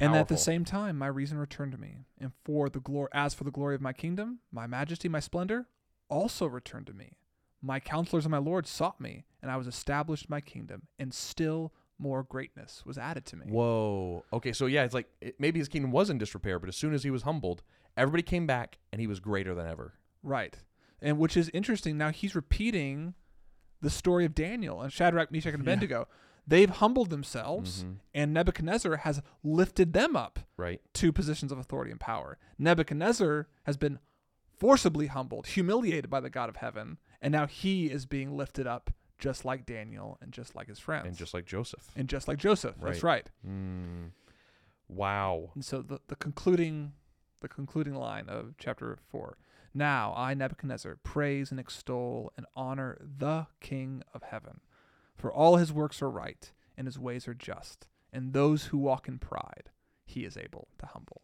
[0.00, 3.34] And at the same time, my reason returned to me, and for the glory, as
[3.34, 5.66] for the glory of my kingdom, my majesty, my splendor,
[6.08, 7.16] also returned to me.
[7.60, 11.12] My counselors and my lords sought me, and I was established in my kingdom, and
[11.12, 13.46] still more greatness was added to me.
[13.48, 14.24] Whoa.
[14.32, 16.94] Okay, so yeah, it's like it, maybe his kingdom was in disrepair, but as soon
[16.94, 17.62] as he was humbled,
[17.96, 19.94] everybody came back and he was greater than ever.
[20.22, 20.56] Right.
[21.02, 21.98] And which is interesting.
[21.98, 23.14] Now he's repeating
[23.80, 26.04] the story of Daniel and Shadrach, Meshach, and Yeah.
[26.48, 27.96] They've humbled themselves, Mhm.
[28.14, 30.80] and Nebuchadnezzar has lifted them up Right?
[30.94, 32.38] to positions of authority and power.
[32.58, 33.98] Nebuchadnezzar has been
[34.56, 38.90] forcibly humbled, humiliated by the God of heaven, and now he is being lifted up
[39.18, 41.06] just like Daniel and just like his friends.
[41.06, 41.92] And just like Joseph.
[41.94, 42.76] and just like Joseph.
[42.80, 43.28] That's right.
[43.46, 44.12] Mm.
[44.88, 45.50] Wow.
[45.54, 46.92] And so the, the concluding
[47.40, 49.36] the concluding line of chapter four.
[49.74, 54.60] Now I Nebuchadnezzar praise and extol and honor the King of heaven,
[55.18, 59.08] for all his works are right and his ways are just, and those who walk
[59.08, 59.70] in pride
[60.06, 61.20] he is able to humble.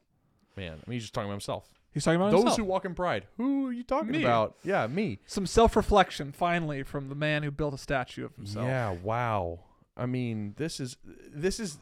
[0.56, 1.72] Man, I mean, he's just talking about himself.
[1.90, 2.66] He's talking about himself Those himself.
[2.66, 3.26] who walk in pride.
[3.38, 4.22] Who are you talking Me.
[4.22, 4.56] about?
[4.62, 5.20] Yeah, me.
[5.26, 8.66] Some self reflection finally from the man who built a statue of himself.
[8.66, 9.60] Yeah, wow.
[9.96, 10.96] I mean, this is
[11.32, 11.78] this is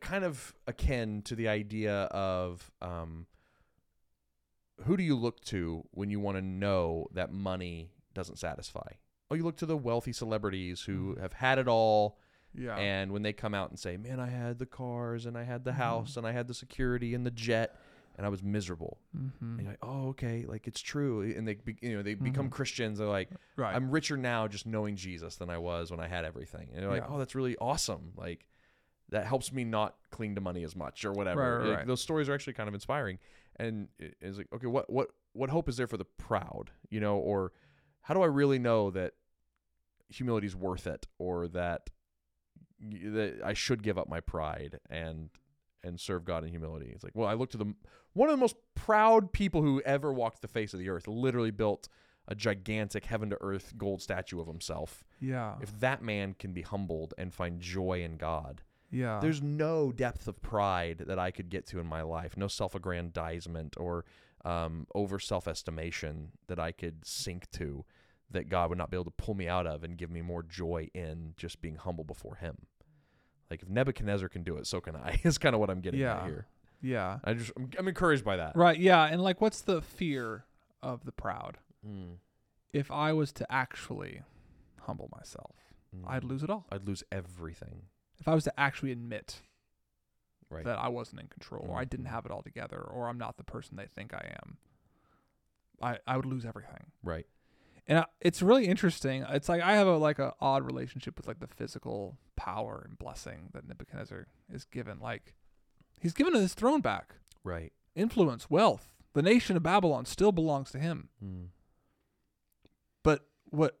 [0.00, 3.26] kind of akin to the idea of um,
[4.84, 8.92] who do you look to when you want to know that money doesn't satisfy?
[9.30, 12.18] Oh, you look to the wealthy celebrities who have had it all,
[12.54, 12.76] Yeah.
[12.76, 15.64] and when they come out and say, "Man, I had the cars and I had
[15.64, 15.74] the Mhm.
[15.76, 17.78] house and I had the security and the jet,
[18.16, 19.44] and I was miserable." mm-hmm.
[19.44, 22.48] And you're like, "Oh, okay, like it's true." And they, be, you know, they become
[22.48, 22.52] Mhm.
[22.52, 22.98] Christians.
[22.98, 23.74] They're like, Right.
[23.74, 26.70] I'm richer now just knowing Jesus than I was when I had everything.
[26.72, 27.14] And they're like, Yeah.
[27.14, 28.12] oh, that's really awesome.
[28.16, 28.46] Like
[29.10, 31.58] that helps me not cling to money as much or whatever.
[31.60, 31.86] Right, right, Like.
[31.86, 33.18] Those stories are actually kind of inspiring.
[33.56, 36.72] And it's like, okay, what what what hope is there for the proud?
[36.88, 37.52] You know, or
[38.02, 39.14] how do I really know that
[40.10, 41.90] humility is worth it, or that
[42.80, 45.30] that I should give up my pride and
[45.82, 46.90] and serve God in humility?
[46.94, 47.74] It's like, well, I look to the
[48.12, 51.06] one of the most proud people who ever walked the face of the earth.
[51.06, 51.88] Literally built
[52.28, 55.04] a gigantic heaven to earth gold statue of himself.
[55.20, 55.56] yeah.
[55.60, 59.18] If that man can be humbled and find joy in God, yeah.
[59.20, 62.74] there's no depth of pride that I could get to in my life, no self
[62.74, 64.04] aggrandizement or
[64.44, 67.84] um, over self estimation that I could sink to
[68.30, 70.42] that God would not be able to pull me out of and give me more
[70.42, 72.66] joy in just being humble before Him.
[73.50, 75.20] Like if Nebuchadnezzar can do it, so can I.
[75.24, 76.18] Is kind of what I'm getting Yeah.
[76.22, 76.46] at here.
[76.80, 77.18] yeah.
[77.24, 78.54] I just I'm, I'm encouraged by that.
[78.56, 78.78] Right.
[78.78, 79.04] Yeah.
[79.04, 80.44] And like, what's the fear
[80.82, 81.58] of the proud?
[81.86, 82.18] Mm,
[82.72, 84.22] If I was to actually
[84.82, 85.56] humble myself,
[85.96, 86.04] mm.
[86.08, 86.66] I'd lose it all.
[86.70, 87.82] I'd lose everything.
[88.20, 89.40] If I was to actually admit
[90.48, 90.64] Right.
[90.64, 92.10] that I wasn't in control, or I didn't Mhm.
[92.10, 94.58] have it all together, or I'm not the person they think I am,
[95.82, 96.92] I I would lose everything.
[97.02, 97.26] right.
[97.90, 99.24] And I, it's really interesting.
[99.30, 102.96] It's like I have a like a odd relationship with like the physical power and
[102.96, 105.00] blessing that Nebuchadnezzar is given.
[105.00, 105.34] Like
[106.00, 107.72] he's given his throne back, Right.
[107.96, 108.92] influence, wealth.
[109.12, 111.08] The nation of Babylon still belongs to him.
[111.22, 111.48] Mm.
[113.02, 113.80] But what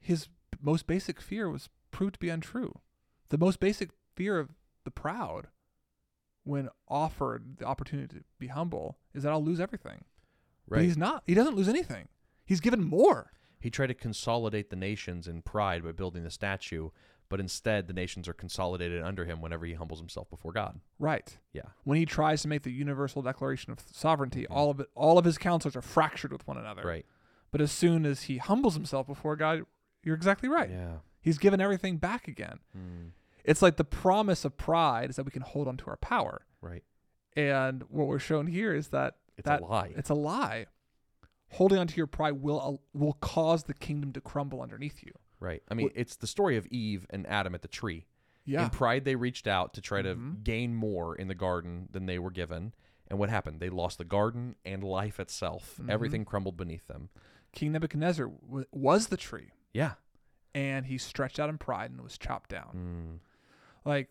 [0.00, 0.28] his
[0.60, 2.80] most basic fear was proved to be untrue.
[3.28, 4.50] The most basic fear of
[4.84, 5.48] the proud,
[6.44, 10.04] when offered the opportunity to be humble, is that I'll lose everything.
[10.66, 10.84] But Right.
[10.86, 11.22] he's not.
[11.26, 12.08] He doesn't lose anything.
[12.46, 13.30] He's given more.
[13.62, 16.90] He tried to consolidate the nations in pride by building the statue,
[17.28, 20.80] but instead the nations are consolidated under him whenever he humbles himself before God.
[20.98, 21.38] Right.
[21.52, 21.62] Yeah.
[21.84, 24.54] When he tries to make the universal declaration of sovereignty, Mhm.
[24.54, 26.82] all of it, all of his counselors are fractured with one another.
[26.82, 27.06] Right.
[27.50, 29.64] But as soon as he humbles himself before God,
[30.02, 30.68] you're exactly right.
[30.70, 30.98] Yeah.
[31.20, 32.58] He's given everything back again.
[32.76, 33.12] Mm,
[33.44, 36.44] It's like the promise of pride is that we can hold on to our power.
[36.60, 36.82] right.
[37.34, 39.92] And what we're shown here is that It's that a lie.
[39.96, 40.66] It's a lie.
[41.52, 45.12] Holding onto your pride will uh, will cause the kingdom to crumble underneath you.
[45.40, 45.62] Right.
[45.68, 48.06] I mean, What- it's the story of Eve and Adam at the tree.
[48.44, 48.64] Yeah.
[48.64, 50.42] In pride, they reached out to try to Mhm.
[50.42, 52.74] gain more in the garden than they were given.
[53.08, 53.60] And what happened?
[53.60, 55.76] They lost the garden and life itself.
[55.80, 55.90] Mhm.
[55.90, 57.10] Everything crumbled beneath them.
[57.52, 59.94] King Nebuchadnezzar w- was the tree, Yeah.
[60.54, 63.20] and he stretched out in pride and was chopped down.
[63.20, 63.20] Mm,
[63.84, 64.10] Like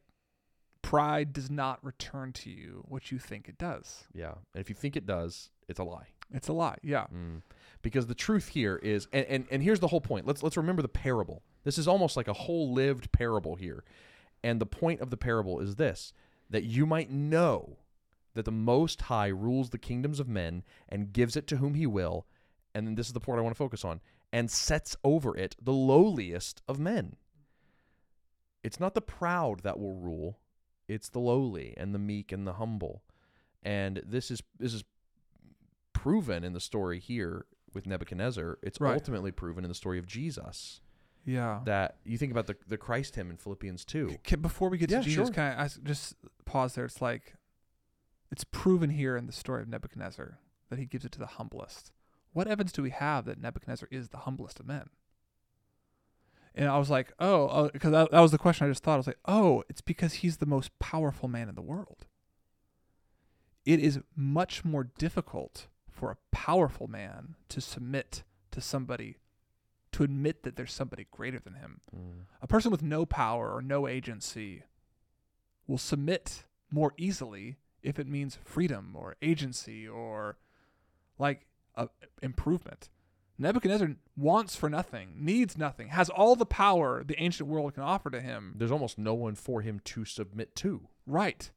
[0.82, 4.08] pride does not return to you what you think it does.
[4.14, 4.36] yeah.
[4.54, 6.08] And if you think it does, it's a lie.
[6.34, 6.78] It's a lie.
[6.82, 7.06] Yeah.
[7.14, 7.42] Mm.
[7.82, 10.28] Because the truth here is, and, and, and here's the whole point.
[10.28, 11.42] Let's let's remember the parable.
[11.64, 13.84] This is almost like a whole lived parable here.
[14.44, 16.14] And the point of the parable is this
[16.50, 17.78] that you might know
[18.34, 21.88] that the Most High rules the kingdoms of men and gives it to whom he
[21.88, 22.26] will.
[22.74, 24.00] And then this is the part I want to focus on
[24.32, 27.16] and sets over it the lowliest of men.
[28.64, 30.40] It's not the proud that will rule,
[30.88, 33.04] it's the lowly and the meek and the humble.
[33.64, 34.84] And this is this is
[36.02, 38.58] proven in the story here with Nebuchadnezzar.
[38.64, 38.94] It's Right.
[38.96, 40.82] ultimately proven in the story of Jesus
[41.26, 41.62] Yeah.
[41.66, 44.18] that you think about the the Christ hymn in Philippians 2.
[44.24, 45.34] Ca- before we get Yeah, to Jesus, sure.
[45.34, 46.86] can I, just pause there?
[46.86, 47.36] It's like
[48.32, 50.40] it's proven here in the story of Nebuchadnezzar
[50.70, 51.92] that he gives it to the humblest.
[52.34, 54.90] What evidence do we have that Nebuchadnezzar is the humblest of men?
[56.56, 58.96] And I was like, oh, oh because that, that was the question I just thought.
[58.96, 62.08] I was like, oh, it's because he's the most powerful man in the world.
[63.66, 65.68] It is much more difficult
[66.02, 69.18] for a powerful man to submit to somebody,
[69.92, 71.80] to admit that there's somebody greater than him.
[71.96, 72.26] Mm.
[72.42, 74.64] A person with no power or no agency
[75.68, 80.40] will submit more easily if it means freedom or agency or
[81.20, 81.46] like
[81.76, 81.88] a
[82.24, 82.90] improvement.
[83.38, 88.10] Nebuchadnezzar wants for nothing, needs nothing, has all the power the ancient world can offer
[88.10, 88.56] to him.
[88.58, 90.88] There's almost no one for him to submit to.
[91.06, 91.52] Right.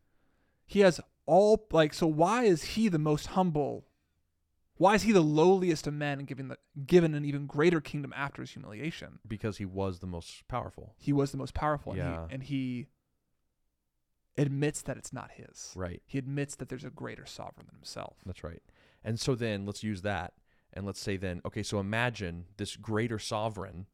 [0.67, 3.87] He has all like so why is he the most humble?
[4.77, 8.13] Why is he the lowliest of men and given the given an even greater kingdom
[8.17, 9.19] after his humiliation?
[9.27, 10.95] because he was the most powerful.
[10.99, 12.87] He was the most powerful and he and he
[14.37, 15.73] admits that it's not his.
[15.77, 16.03] Right.
[16.07, 18.17] He admits that there's a greater sovereign than himself.
[18.27, 18.63] That's right.
[19.05, 20.35] And so then let's use that
[20.73, 23.87] and let's say then, okay, so imagine this greater sovereign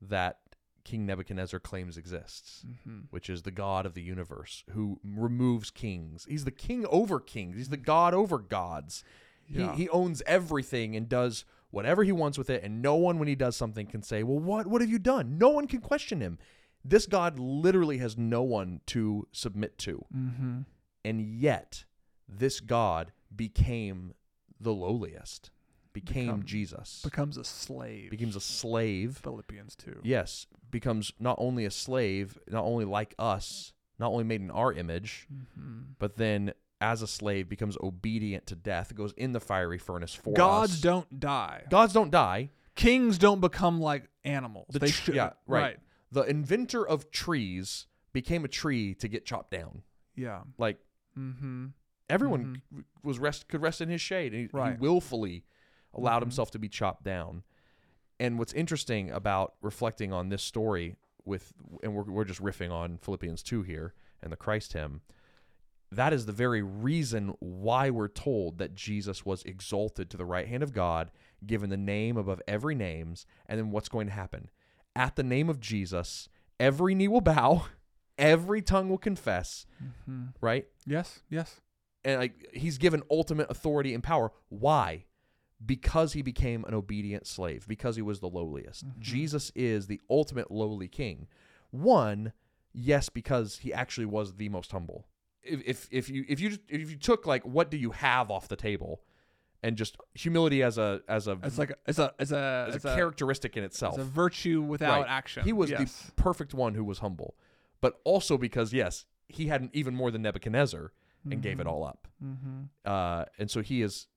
[0.00, 0.38] that
[0.84, 3.00] King Nebuchadnezzar claims exists, Mm-hmm.
[3.10, 6.26] which is the God of the universe who removes kings.
[6.28, 9.04] He's the king over kings, he's the God over gods.
[9.48, 9.74] Yeah.
[9.74, 13.28] He, he owns everything and does whatever he wants with it, and no one, when
[13.28, 15.38] he does something, can say, Well, what, what have you done?
[15.38, 16.38] No one can question him.
[16.84, 20.04] This God literally has no one to submit to.
[20.14, 20.58] mm-hmm.
[21.04, 21.84] And yet,
[22.28, 24.14] this God became
[24.60, 25.50] the lowliest,
[25.92, 28.10] became Become- Jesus, becomes a slave.
[28.10, 29.18] becomes a slave.
[29.22, 30.00] Philippians 2.
[30.02, 34.72] Yes, becomes not only a slave, not only like us, not only made in our
[34.72, 35.80] image, Mm-hmm.
[35.98, 36.52] but then
[36.84, 40.80] as a slave becomes obedient to death, goes in the fiery furnace for Gods us.
[40.82, 41.62] don't die.
[41.70, 42.50] Gods don't die.
[42.74, 44.66] Kings don't become like animals.
[44.70, 45.14] The they tr- should.
[45.14, 45.78] yeah, right.
[46.12, 49.82] The inventor of trees became a tree to get chopped down.
[50.14, 50.42] Yeah.
[50.58, 50.78] Like
[51.18, 51.66] Mm-hmm.
[52.10, 54.72] everyone w- was rest could rest in his shade, and he, Right.
[54.72, 55.44] he willfully
[55.94, 56.22] allowed Mhm.
[56.22, 57.44] himself to be chopped down.
[58.20, 62.98] And what's interesting about reflecting on this story with, and we're we're just riffing on
[62.98, 65.00] Philippians two here and the Christ hymn.
[65.96, 70.48] That is the very reason why we're told that Jesus was exalted to the right
[70.48, 71.10] hand of God,
[71.46, 74.50] given the name above every names, and then what's going to happen?
[74.96, 76.28] At the name of Jesus,
[76.58, 77.66] every knee will bow,
[78.18, 80.24] every tongue will confess, Mm-hmm.
[80.40, 80.66] right?
[80.86, 81.20] Yes.
[81.28, 81.60] Yes.
[82.04, 84.30] and like he's given ultimate authority and power.
[84.48, 85.04] Why?
[85.64, 88.86] Because he became an obedient slave, because he was the lowliest.
[88.86, 88.98] Mhm.
[89.00, 91.26] Jesus is the ultimate lowly king.
[91.70, 92.32] One,
[92.72, 95.06] yes, because he actually was the most humble.
[95.44, 98.30] If if, if you if you just, if you took like what do you have
[98.30, 99.02] off the table,
[99.62, 102.76] and just humility as a as a It's like a, as a as a as
[102.76, 105.10] as a, characteristic in itself, as a virtue without Right.
[105.10, 105.44] action.
[105.44, 106.02] he was yes.
[106.06, 107.34] the perfect one who was humble,
[107.80, 110.92] but also because yes, he had even more than Nebuchadnezzar
[111.30, 111.70] and gave it Mhm.
[111.70, 112.06] all up.
[112.22, 112.62] Mm-hmm.
[112.84, 114.08] uh, and so he is,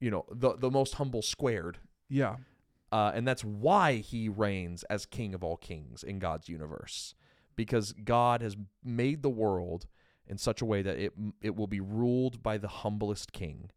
[0.00, 1.78] you know, the the most humble squared,
[2.08, 2.36] Yeah.
[2.90, 7.14] uh, and that's why he reigns as king of all kings in God's universe,
[7.54, 9.86] because God has made the world
[10.26, 13.70] in such a way that it it will be ruled by the humblest king,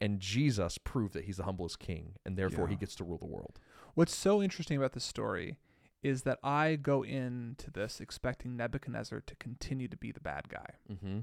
[0.00, 3.26] and Jesus proved that he's the humblest king, and therefore he gets to rule the
[3.26, 3.58] world.
[3.94, 5.56] What's so interesting about this story
[6.02, 10.74] is that I go into this expecting Nebuchadnezzar to continue to be the bad guy.
[10.92, 11.20] Mm-hmm.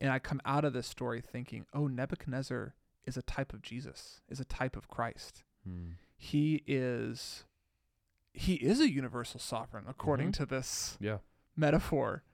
[0.00, 2.74] And I come out of this story thinking, oh, Nebuchadnezzar
[3.06, 5.44] is a type of Jesus, is a type of Christ.
[5.68, 5.94] Mm.
[6.16, 7.44] He is
[8.32, 10.34] he is a universal sovereign according Mhm.
[10.38, 11.18] to this Yeah.
[11.54, 12.24] metaphor.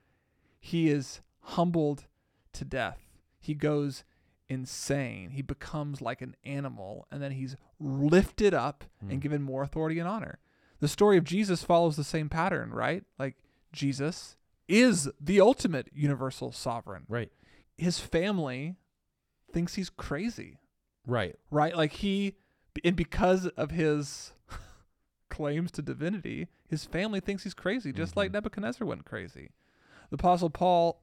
[0.59, 2.05] He is humbled
[2.53, 2.99] to death.
[3.39, 4.03] He goes
[4.49, 5.29] insane.
[5.31, 9.11] He becomes like an animal and then he's lifted up Mm.
[9.11, 10.39] and given more authority and honor.
[10.79, 13.03] The story of Jesus follows the same pattern, right?
[13.17, 13.37] Like
[13.71, 14.35] Jesus
[14.67, 17.05] is the ultimate universal sovereign.
[17.07, 17.31] Right.
[17.77, 18.75] His family
[19.53, 20.59] thinks he's crazy,
[21.07, 21.35] Right.
[21.49, 21.75] right?
[21.75, 22.35] Like he
[22.83, 24.33] and because of his
[25.29, 28.33] claims to divinity, his family thinks he's crazy, just like Mhm.
[28.33, 29.51] Nebuchadnezzar went crazy.
[30.09, 31.01] The apostle Paul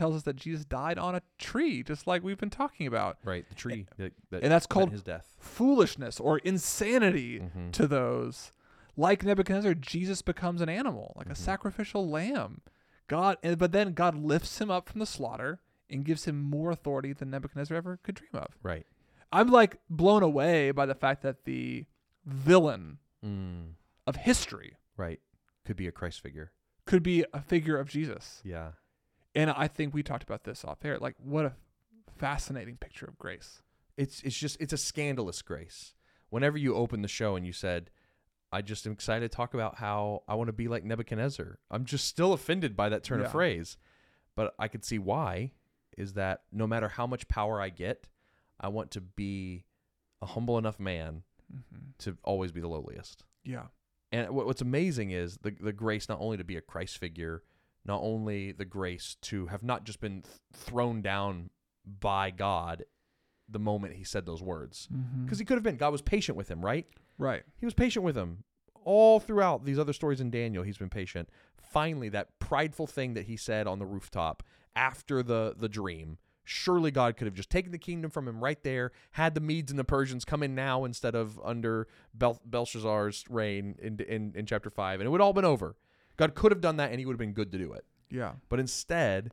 [0.00, 3.18] tells us that Jesus died on a tree, just like we've been talking about.
[3.24, 3.46] Right.
[3.48, 5.36] The tree that, that and that's called his death.
[5.38, 7.70] Foolishness or insanity Mhm.
[7.72, 8.52] to those.
[8.96, 11.36] Like Nebuchadnezzar, Jesus becomes an animal, like a Mhm.
[11.36, 12.62] sacrificial lamb.
[13.08, 16.70] God, and, but then God lifts him up from the slaughter and gives him more
[16.70, 18.56] authority than Nebuchadnezzar ever could dream of.
[18.62, 18.86] Right.
[19.32, 21.86] I'm like blown away by the fact that the
[22.24, 23.74] villain Mm.
[24.06, 25.20] of history Right.
[25.64, 26.52] Could be a Christ figure.
[26.86, 28.40] could be a figure of Jesus.
[28.44, 28.72] Yeah.
[29.34, 30.98] And I think we talked about this off air.
[30.98, 31.52] Like, what a
[32.18, 33.62] fascinating picture of grace.
[33.96, 35.94] It's it's just it's a scandalous grace.
[36.30, 37.90] Whenever you open the show and you said,
[38.52, 41.58] I just am excited to talk about how I want to be like Nebuchadnezzar.
[41.70, 43.26] I'm just still offended by that turn Yeah.
[43.26, 43.76] of phrase.
[44.36, 45.52] But I could see why
[45.98, 48.08] is that no matter how much power I get,
[48.60, 49.64] I want to be
[50.22, 51.22] a humble enough man
[51.52, 51.90] Mm-hmm.
[51.98, 53.24] to always be the lowliest.
[53.42, 53.64] Yeah.
[54.12, 57.42] And what, what's amazing is the the grace not only to be a Christ figure,
[57.90, 61.50] not only the grace to have not just been th- thrown down
[61.84, 62.84] by God
[63.48, 65.24] the moment he said those words, Mm-hmm.
[65.24, 65.76] because he could have been.
[65.76, 66.86] God was patient with him, right?
[67.18, 67.42] right.
[67.58, 68.44] He was patient with him
[68.84, 70.62] all throughout these other stories in Daniel.
[70.62, 71.28] He's been patient.
[71.72, 74.42] Finally, that prideful thing that he said on the rooftop
[74.76, 76.18] after the the dream.
[76.44, 79.70] Surely God could have just taken the kingdom from him right there, had the Medes
[79.70, 84.46] and the Persians come in now instead of under Bel- Belshazzar's reign in, in in
[84.46, 85.76] chapter five, and it would all been over.
[86.20, 87.86] God could have done that, and he would have been good to do it.
[88.10, 88.32] Yeah.
[88.50, 89.32] But instead,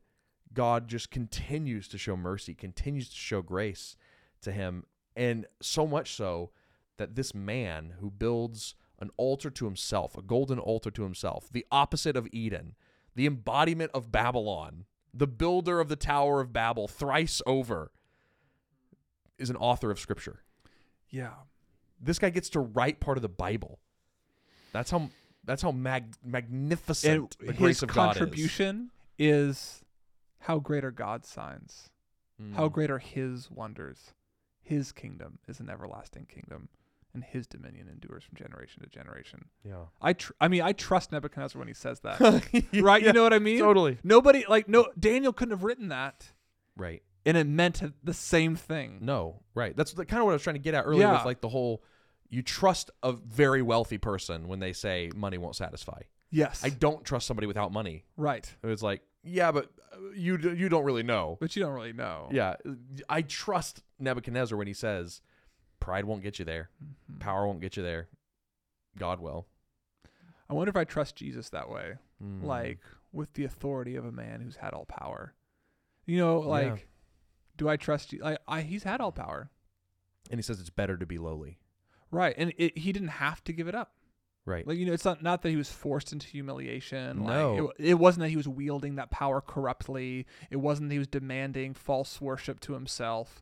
[0.54, 3.98] God just continues to show mercy, continues to show grace
[4.40, 4.86] to him.
[5.14, 6.52] And so much so
[6.96, 11.66] that this man who builds an altar to himself, a golden altar to himself, the
[11.74, 12.76] opposite of Eden,
[13.16, 17.92] the embodiment of Babylon, the builder of the Tower of Babel thrice over,
[19.38, 20.40] is an author of scripture.
[21.10, 21.34] Yeah.
[22.00, 23.80] This guy gets to write part of the Bible.
[24.72, 25.10] That's how
[25.48, 28.18] that's how mag- magnificent And the his grace of God is.
[28.20, 29.82] contribution is.
[30.42, 31.90] how great are God's signs?
[32.54, 32.72] How Mm.
[32.74, 34.14] great are his wonders?
[34.62, 36.70] His kingdom is an everlasting kingdom,
[37.14, 39.46] and his dominion endures from generation to generation.
[39.64, 39.86] Yeah.
[40.02, 42.20] I tr- I mean, I trust Nebuchadnezzar when he says that.
[42.72, 43.02] Yeah, right?
[43.02, 43.60] You know what I mean?
[43.60, 43.98] Totally.
[44.04, 46.32] Nobody like no Daniel couldn't have written that
[46.76, 47.02] Right.
[47.26, 49.00] and it meant the same thing.
[49.02, 49.42] No.
[49.56, 49.76] Right.
[49.76, 51.14] That's the, kind of what I was trying to get at earlier Yeah.
[51.18, 51.82] with like the whole
[52.30, 56.02] you trust a very wealthy person when they say money won't satisfy.
[56.30, 56.62] Yes.
[56.64, 58.04] I don't trust somebody without money.
[58.18, 58.54] right.
[58.64, 61.38] It's like, yeah, but uh, you you don't really know.
[61.40, 62.30] But you don't really know.
[62.32, 62.56] Yeah.
[63.10, 65.22] I trust Nebuchadnezzar when he says
[65.80, 66.70] pride won't get you there.
[66.84, 67.20] Mhm.
[67.20, 68.08] Power won't get you there.
[68.98, 69.48] God will.
[70.50, 71.96] I wonder if I trust Jesus that way.
[72.24, 72.44] Mm.
[72.44, 72.80] Like
[73.12, 75.34] with the authority of a man who's had all power.
[76.06, 76.48] You know, Yeah.
[76.50, 76.88] like
[77.58, 78.20] do I trust you?
[78.20, 79.50] Like I he's had all power.
[80.30, 81.60] and he says it's better to be lowly.
[82.12, 82.36] Right.
[82.38, 83.94] And it, he didn't have to give it up.
[84.46, 84.66] Right.
[84.66, 87.26] Like you know, it's not not that he was forced into humiliation.
[87.26, 87.54] No.
[87.54, 90.26] like, it, it wasn't that he was wielding that power corruptly.
[90.50, 93.42] It wasn't that he was demanding false worship to himself.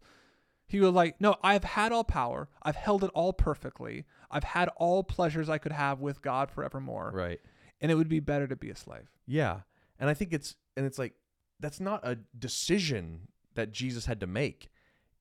[0.68, 2.50] He was like, "No, I've had all power.
[2.64, 4.06] I've held it all perfectly.
[4.32, 7.12] I've had all pleasures I could have with God forevermore.
[7.14, 7.40] right.
[7.80, 9.60] And it would be better to be a slave." Yeah.
[10.00, 11.14] And I think it's and it's like
[11.60, 14.70] that's not a decision that Jesus had to make.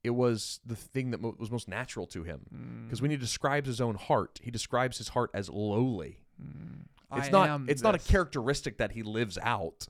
[0.04, 2.42] It was the thing that mo- was most natural to him.
[2.54, 2.86] Mm.
[2.86, 6.18] Because when he describes his own heart, he describes his heart as lowly.
[6.40, 6.84] Mm.
[7.16, 9.88] It's I not it's not a characteristic that he lives out.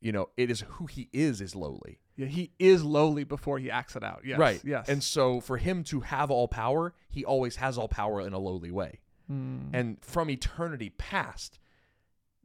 [0.00, 2.00] You know, it is who he is is lowly.
[2.16, 4.22] Yeah, he is lowly before he acts it out.
[4.24, 4.38] Yes.
[4.38, 4.60] right.
[4.64, 4.88] Yes.
[4.88, 8.38] And so for him to have all power, he always has all power in a
[8.38, 9.00] lowly way.
[9.30, 9.70] Mm.
[9.72, 11.58] And from eternity past,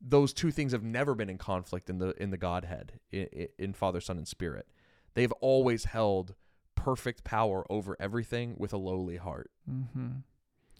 [0.01, 3.74] those two things have never been in conflict in the in the Godhead, in, in
[3.74, 4.68] Father, Son, and Spirit.
[5.14, 6.36] They've always held
[6.84, 9.51] perfect power over everything with a lowly heart.
[9.69, 10.07] Mm-hmm.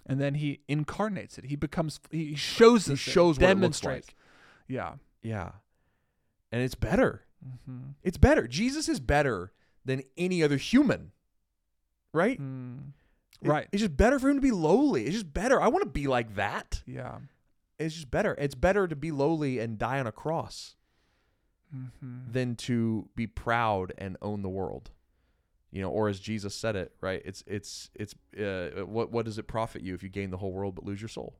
[0.06, 1.46] And then he incarnates it.
[1.46, 2.00] He becomes.
[2.10, 3.00] He shows He us.
[3.00, 4.08] it, shows what it looks demonstrates.
[4.08, 4.16] like.
[4.68, 4.94] Yeah.
[5.22, 5.52] Yeah,
[6.52, 7.26] and it's better.
[7.46, 7.90] Mm-hmm.
[8.04, 8.48] It's better.
[8.48, 9.52] Jesus is better
[9.84, 11.12] than any other human,
[12.14, 12.40] right?
[12.42, 12.78] Mm.
[13.42, 13.68] It- Right.
[13.72, 15.04] it's just better for him to be lowly.
[15.06, 15.62] It's just better.
[15.62, 16.84] I want to be like that.
[16.86, 17.18] Yeah.
[17.78, 18.36] It's just better.
[18.38, 20.76] It's better to be lowly and die on a cross
[21.76, 22.32] Mm-hmm.
[22.32, 24.90] than to be proud and own the world.
[25.72, 27.22] You know, or as Jesus said it, right?
[27.24, 30.52] It's it's it's uh, what what does it profit you if you gain the whole
[30.52, 31.36] world but lose your soul?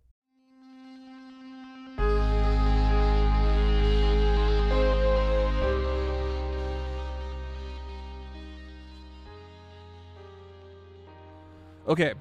[11.88, 12.14] Okay,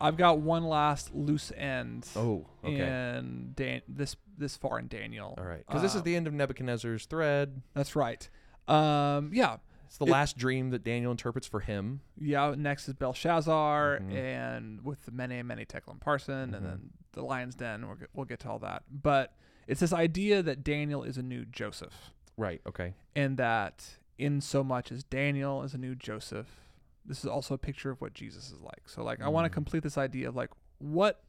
[0.00, 2.08] I've got one last loose end.
[2.16, 2.80] Oh, okay.
[2.80, 5.34] and Dan- this this far in Daniel.
[5.38, 5.64] All right.
[5.66, 7.62] Because this is Um, the end of Nebuchadnezzar's thread.
[7.74, 8.28] That's right.
[8.66, 12.00] Um, yeah, It's the it- last dream that Daniel interprets for him.
[12.18, 12.54] yeah.
[12.56, 14.12] Next is Belshazzar, Mhm.
[14.12, 16.56] and with the Mene Mene Tekel and Parsin, Mhm.
[16.56, 17.86] and then the Lion's Den.
[17.86, 18.84] We'll get, we'll get to all that.
[18.90, 19.34] But
[19.66, 22.60] it's this idea that Daniel is a new Joseph, Right.
[22.66, 22.94] Okay.
[23.14, 26.62] and that in so much as Daniel is a new Joseph,
[27.04, 28.88] this is also a picture of what Jesus is like.
[28.88, 29.54] So, like, I want to Mm.
[29.54, 31.22] complete this idea of like what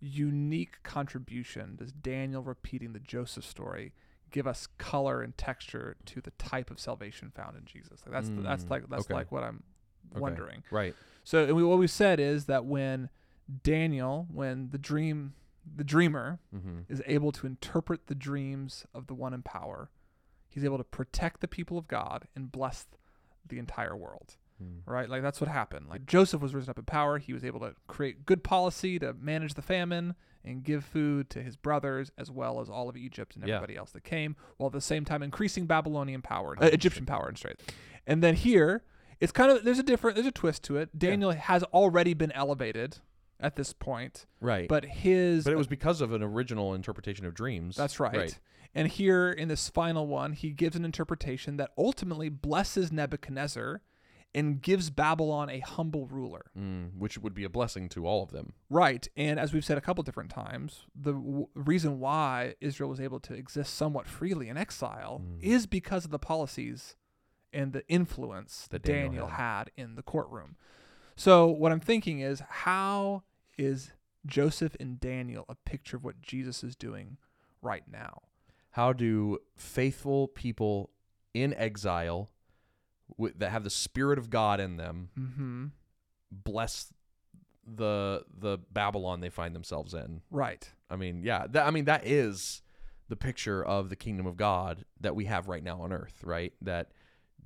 [0.00, 3.92] unique contribution does Daniel repeating the Joseph story
[4.30, 8.00] give us color and texture to the type of salvation found in Jesus?
[8.06, 9.14] Like that's the, that's Mm, like that's okay.
[9.14, 9.62] like what I'm
[10.12, 10.20] Okay.
[10.20, 10.62] wondering.
[10.70, 10.94] Right.
[11.24, 13.10] So and we, what we said is that when
[13.62, 15.34] Daniel, when the dream,
[15.76, 16.80] the dreamer Mm-hmm.
[16.88, 19.90] is able to interpret the dreams of the one in power,
[20.48, 22.86] he's able to protect the people of God and bless
[23.46, 24.80] the entire world Mm.
[24.86, 25.08] right?
[25.08, 25.86] Like that's what happened.
[25.88, 27.18] Like Joseph was risen up in power.
[27.18, 31.42] He was able to create good policy to manage the famine and give food to
[31.42, 33.56] his brothers as well as all of Egypt and Yeah.
[33.56, 37.26] everybody else that came, while at the same time increasing Babylonian power, uh, Egyptian power
[37.28, 37.74] and strength.
[38.06, 38.84] And then here,
[39.20, 40.98] it's kind of there's a different there's a twist to it.
[40.98, 42.98] Daniel has already been elevated
[43.38, 44.68] at this point, Right.
[44.68, 47.76] but his But it was because of an original interpretation of dreams.
[47.76, 48.14] that's right.
[48.16, 48.38] Right.
[48.74, 53.80] And here in this final one, he gives an interpretation that ultimately blesses Nebuchadnezzar
[54.34, 56.50] and gives Babylon a humble ruler.
[56.56, 58.52] Mm, which would be a blessing to all of them.
[58.68, 59.08] Right.
[59.16, 63.18] And as we've said a couple different times, the w- reason why Israel was able
[63.20, 65.42] to exist somewhat freely in exile Mm.
[65.42, 66.94] is because of the policies
[67.52, 69.36] and the influence That Daniel Daniel, had.
[69.36, 69.70] had.
[69.76, 70.56] in the courtroom.
[71.16, 73.24] So, what I'm thinking is, how
[73.58, 73.90] is
[74.24, 77.16] Joseph and Daniel a picture of what Jesus is doing
[77.60, 78.22] right now?
[78.70, 80.90] How do faithful people
[81.34, 82.30] in exile
[83.18, 85.66] wi- that have the spirit of God in them Mm-hmm.
[86.30, 86.92] bless
[87.66, 90.22] the the Babylon they find themselves in?
[90.30, 90.68] Right.
[90.88, 92.62] I mean, yeah, that, I mean that is
[93.08, 96.52] the picture of the kingdom of God that we have right now on earth, right?
[96.62, 96.90] That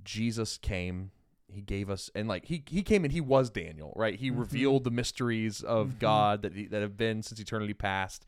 [0.05, 1.11] Jesus came,
[1.49, 4.15] he gave us and like he he came and he was Daniel, right?
[4.15, 4.39] He Mhm.
[4.39, 5.99] revealed the mysteries of Mhm.
[5.99, 8.27] God that he, that have been since eternity past.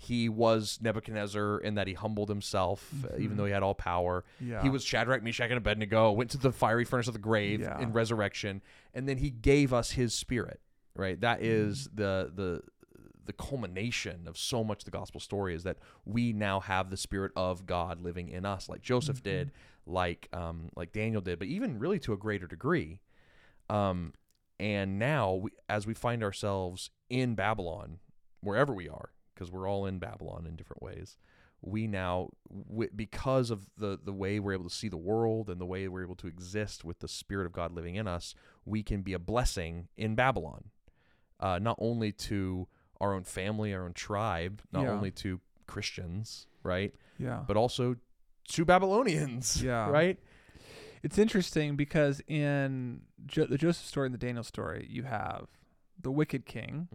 [0.00, 3.36] He was Nebuchadnezzar in that he humbled himself, uh, even Mhm.
[3.36, 4.24] though he had all power.
[4.40, 4.62] Yeah.
[4.62, 7.80] He was Shadrach, Meshach, and Abednego, went to the fiery furnace of the grave Yeah.
[7.80, 8.62] in resurrection,
[8.94, 10.60] and then he gave us his spirit.
[10.94, 11.20] Right?
[11.20, 11.96] That is Mm-hmm.
[11.96, 12.62] the the
[13.26, 15.76] the culmination of so much of the gospel story is that
[16.06, 19.52] we now have the spirit of God living in us, like Joseph did,
[19.84, 23.00] like um like Daniel did, but even really to a greater degree.
[23.68, 24.14] Um,
[24.58, 27.98] and now we, as we find ourselves in Babylon,
[28.40, 31.16] wherever we are, because we're all in Babylon in different ways,
[31.60, 32.30] we now,
[32.68, 35.86] w- because of the the way we're able to see the world and the way
[35.88, 38.34] we're able to exist with the Spirit of God living in us,
[38.64, 40.64] we can be a blessing in Babylon,
[41.40, 42.66] uh, not only to
[43.00, 44.90] our own family, our own tribe, not Yeah.
[44.92, 47.44] only to Christians, right, yeah.
[47.46, 47.96] but also
[48.48, 49.88] to Babylonians, Yeah.
[49.90, 50.18] right?
[51.02, 55.46] It's interesting because in jo- the Joseph story and the Daniel story, you have
[56.00, 56.88] the wicked king,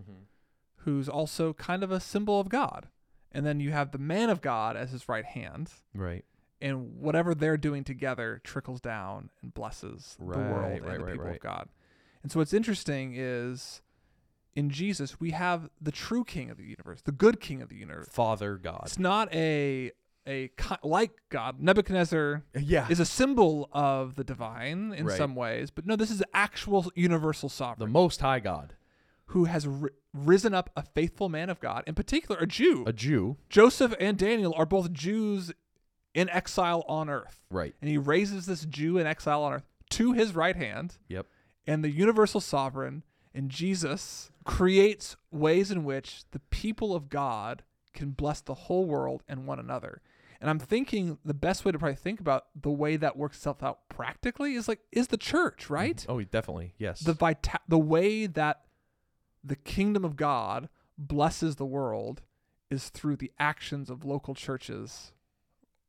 [0.85, 2.87] who's also kind of a symbol of God.
[3.31, 5.71] And then you have the man of God as his right hand.
[5.93, 6.23] Right.
[6.61, 11.11] And whatever they're doing together trickles down and blesses the world right, and the right,
[11.11, 11.35] people right.
[11.35, 11.69] of God.
[12.21, 13.81] And so what's interesting is
[14.55, 17.75] in Jesus, we have the true king of the universe, the good king of the
[17.75, 18.07] universe.
[18.11, 18.83] Father God.
[18.85, 19.91] It's not a
[20.25, 20.51] a
[20.83, 21.59] like God.
[21.59, 22.87] Nebuchadnezzar Yeah.
[22.89, 25.17] is a symbol of the divine in Right.
[25.17, 27.89] some ways, but no, this is actual universal sovereign.
[27.89, 28.73] the Most High God,
[29.33, 32.83] who has ri- risen up a faithful man of God, in particular a Jew.
[32.87, 33.37] a Jew.
[33.49, 35.51] Joseph and Daniel are both Jews
[36.13, 37.75] in exile on earth, Right.
[37.81, 41.25] and he raises this Jew in exile on earth to his right hand, Yep.
[41.67, 43.03] and the universal sovereign
[43.33, 47.63] and Jesus creates ways in which the people of God
[47.93, 50.01] can bless the whole world and one another.
[50.39, 53.63] And I'm thinking the best way to probably think about the way that works itself
[53.63, 55.97] out practically is like is the church, right?
[55.97, 56.11] Mm-hmm.
[56.11, 56.75] Oh, definitely.
[56.77, 56.99] Yes.
[56.99, 58.61] The vita- the way that
[59.43, 62.21] the kingdom of God blesses the world
[62.69, 65.11] is through the actions of local churches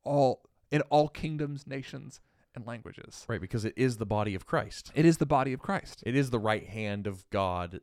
[0.03, 2.21] all in all kingdoms, nations,
[2.55, 3.25] and languages.
[3.29, 4.93] right, because it is the body of Christ.
[4.95, 6.03] It is the body of Christ.
[6.07, 7.81] It is the right hand of God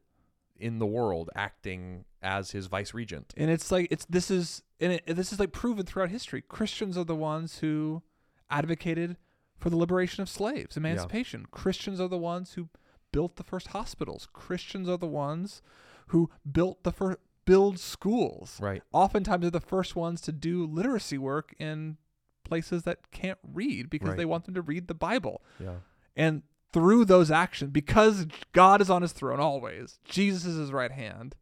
[0.60, 3.34] in the world acting as his vice regent.
[3.36, 6.42] And it's like it's this is and it, this is like proven throughout history.
[6.42, 8.04] Christians are the ones who
[8.50, 9.18] advocated
[9.58, 11.46] for the liberation of slaves, emancipation.
[11.52, 12.70] Christians are the ones who
[13.12, 14.28] built the first hospitals.
[14.34, 15.62] Christians are the ones
[16.08, 18.60] who built the first build schools.
[18.62, 18.84] Right.
[18.92, 21.98] Oftentimes they're the first ones to do literacy work in
[22.44, 24.18] places that can't read because Right.
[24.18, 25.42] they want them to read the Bible.
[25.60, 25.78] Yeah.
[26.16, 26.44] And
[26.74, 31.36] through those actions, because God is on his throne always, Jesus is his right hand,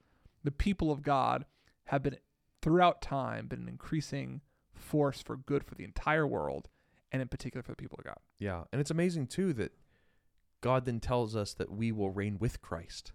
[0.43, 1.45] the people of God
[1.85, 2.17] have been
[2.61, 4.41] throughout time been an increasing
[4.73, 6.69] force for good for the entire world
[7.11, 8.17] and in particular for the people of God.
[8.37, 8.63] Yeah.
[8.71, 9.73] And it's amazing too that
[10.61, 13.11] God then tells us that we will reign with Christ.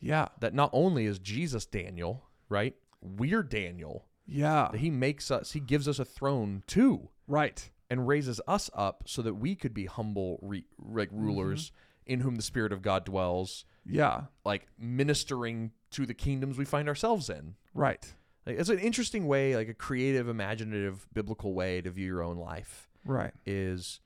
[0.00, 0.28] Yeah.
[0.40, 2.74] That not only is Jesus Daniel, right?
[3.00, 4.06] We're Daniel.
[4.26, 4.68] Yeah.
[4.72, 7.70] That he makes us, he gives us a throne too Right.
[7.88, 11.24] and raises us up so that we could be humble re- like mm-hmm.
[11.24, 11.72] rulers
[12.06, 14.22] in whom the spirit of God dwells, Yeah.
[14.44, 17.54] like ministering to the kingdoms we find ourselves in.
[17.74, 18.12] Right.
[18.44, 22.38] Like, it's an interesting way, like a creative, imaginative, biblical way to view your own
[22.38, 22.88] life.
[23.04, 23.32] Right.
[23.46, 24.00] Is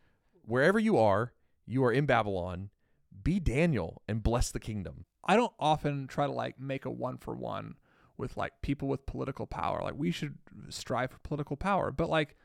[0.45, 1.33] wherever you are,
[1.67, 2.71] you are in Babylon.
[3.23, 5.05] Be Daniel and bless the kingdom.
[5.25, 7.75] I don't often try to like make a one for one
[8.17, 9.81] with like people with political power.
[9.83, 10.39] Like we should
[10.69, 12.37] strive for political power, but like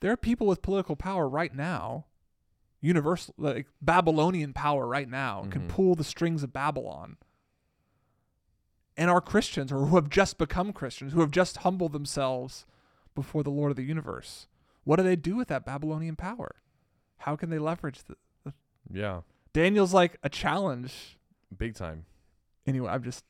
[0.00, 2.06] there are people with political power right now,
[2.80, 5.68] universal like Babylonian power right now can Mhm.
[5.68, 7.16] pull the strings of Babylon.
[8.96, 12.66] And are Christians or who have just become Christians, who have just humbled themselves
[13.14, 14.46] before the Lord of the universe.
[14.84, 16.56] What do they do with that Babylonian power?
[17.18, 18.16] How can they leverage the
[18.92, 19.22] Yeah,
[19.52, 21.18] Daniel's like a challenge
[21.56, 22.04] big time.
[22.66, 23.24] anyway, I'm just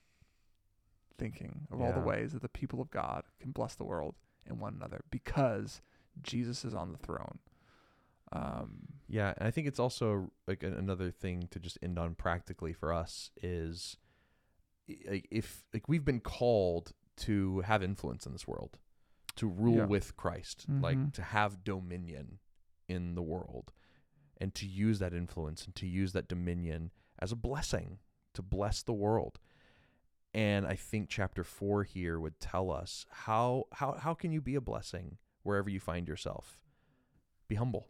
[1.19, 2.05] thinking of all the Yeah.
[2.05, 4.15] ways that the people of God can bless the world
[4.47, 5.81] and one another because
[6.23, 7.39] Jesus is on the throne.
[8.33, 12.15] Um, Yeah, and I think it's also like an- another thing to just end on
[12.15, 13.97] practically for us is
[14.89, 18.79] i- like if like we've been called to have influence in this world,
[19.37, 19.85] to rule Yeah.
[19.87, 20.83] with Christ, Mhm.
[20.83, 22.39] like to have dominion
[22.89, 23.73] in the world,
[24.43, 27.99] and to use that influence and to use that dominion as a blessing
[28.34, 29.38] to bless the world.
[30.34, 34.55] And I think chapter four here would tell us how how how can you be
[34.57, 36.59] a blessing wherever you find yourself.
[37.49, 37.88] Be humble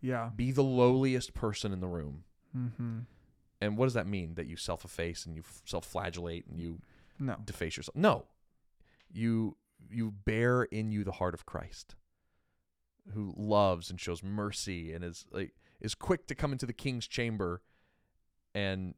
[0.00, 0.30] yeah.
[0.34, 2.24] be the lowliest person in the room.
[2.56, 3.00] Mm-hmm.
[3.60, 4.34] And what does that mean?
[4.34, 6.80] That you self efface and you self flagellate and you
[7.18, 7.36] No.
[7.44, 7.96] deface yourself?
[7.96, 8.26] No.
[9.12, 9.56] You
[9.90, 11.94] you bear in you the heart of Christ,
[13.14, 17.06] who loves and shows mercy and is like is quick to come into the king's
[17.06, 17.62] chamber
[18.54, 18.94] and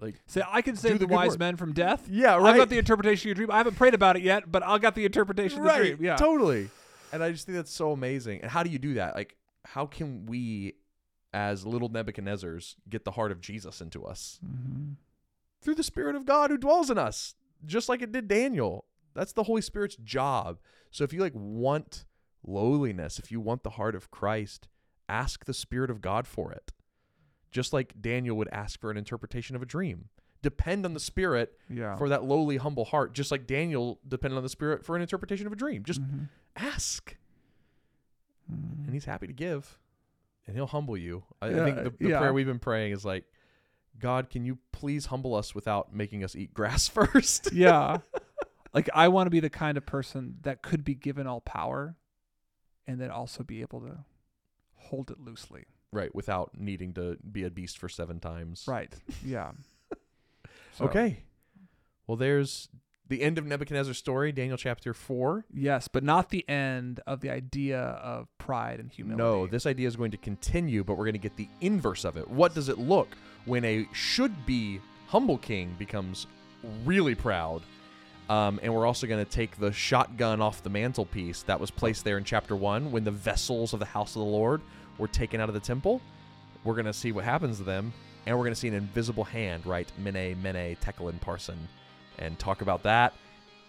[0.00, 1.38] like Say, I can save the the, wise work.
[1.40, 2.06] men from death.
[2.10, 3.50] yeah I've got the interpretation of your dream.
[3.50, 5.98] I haven't prayed about it yet, but I got the interpretation of the right dream.
[6.00, 6.16] Yeah.
[6.16, 6.70] totally
[7.12, 9.34] and i just think that's so amazing and how do you do that like
[9.64, 10.74] how can we
[11.32, 14.92] as little nebuchadnezzars get the heart of jesus into us Mm-hmm.
[15.62, 17.34] through the Spirit of God who dwells in us,
[17.66, 18.84] just like it did Daniel.
[19.14, 20.58] That's the Holy Spirit's job.
[20.92, 22.04] So if you like want
[22.46, 24.68] lowliness, if you want the heart of Christ,
[25.08, 26.72] ask the Spirit of God for it.
[27.50, 30.08] Just like Daniel would ask for an interpretation of a dream.
[30.42, 31.96] Depend on the Spirit Yeah.
[31.96, 35.46] for that lowly, humble heart, just like Daniel depended on the Spirit for an interpretation
[35.46, 35.82] of a dream.
[35.84, 36.28] Just Mhm.
[36.56, 37.16] ask,
[38.52, 38.84] Mhm.
[38.84, 39.78] and He's happy to give,
[40.46, 41.24] and He'll humble you.
[41.42, 42.18] I, I think the, the yeah.
[42.18, 43.24] prayer we've been praying is like,
[43.98, 47.52] God, can you please humble us without making us eat grass first?
[47.52, 47.98] yeah.
[48.74, 51.96] Like I want to be the kind of person that could be given all power
[52.88, 53.98] and then also be able to
[54.74, 55.66] hold it loosely.
[55.92, 58.64] right, without needing to be a beast for seven times.
[58.66, 58.92] Right.
[59.24, 59.52] Yeah.
[60.72, 61.24] So, Okay.
[62.06, 62.68] Well, there's
[63.08, 65.44] the end of Nebuchadnezzar's story, Daniel chapter 4.
[65.52, 69.18] Yes, but not the end of the idea of pride and humility.
[69.22, 72.16] No, this idea is going to continue, but we're going to get the inverse of
[72.16, 72.28] it.
[72.30, 73.08] What does it look
[73.44, 76.26] when a should be humble king becomes
[76.84, 77.62] really proud?
[78.28, 82.04] Um, and we're also going to take the shotgun off the mantelpiece that was placed
[82.04, 84.60] there in chapter 1 when the vessels of the house of the Lord
[84.98, 86.02] were taken out of the temple.
[86.64, 87.92] We're going to see what happens to them,
[88.26, 91.56] and we're going to see an invisible hand write Mene, Mene, Tekel, and Parsin
[92.18, 93.14] and talk about that.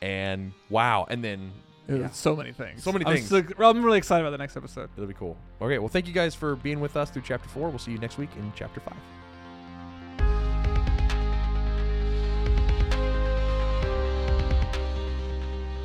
[0.01, 1.05] And wow.
[1.09, 1.51] And then
[1.87, 2.09] yeah.
[2.09, 2.83] so many things.
[2.83, 3.29] So many I'm things.
[3.29, 4.89] so- I'm really excited about the next episode.
[4.95, 5.37] It'll be cool.
[5.61, 7.69] Okay, well, thank you guys for being with us through chapter four.
[7.69, 8.97] We'll see you next week in chapter five.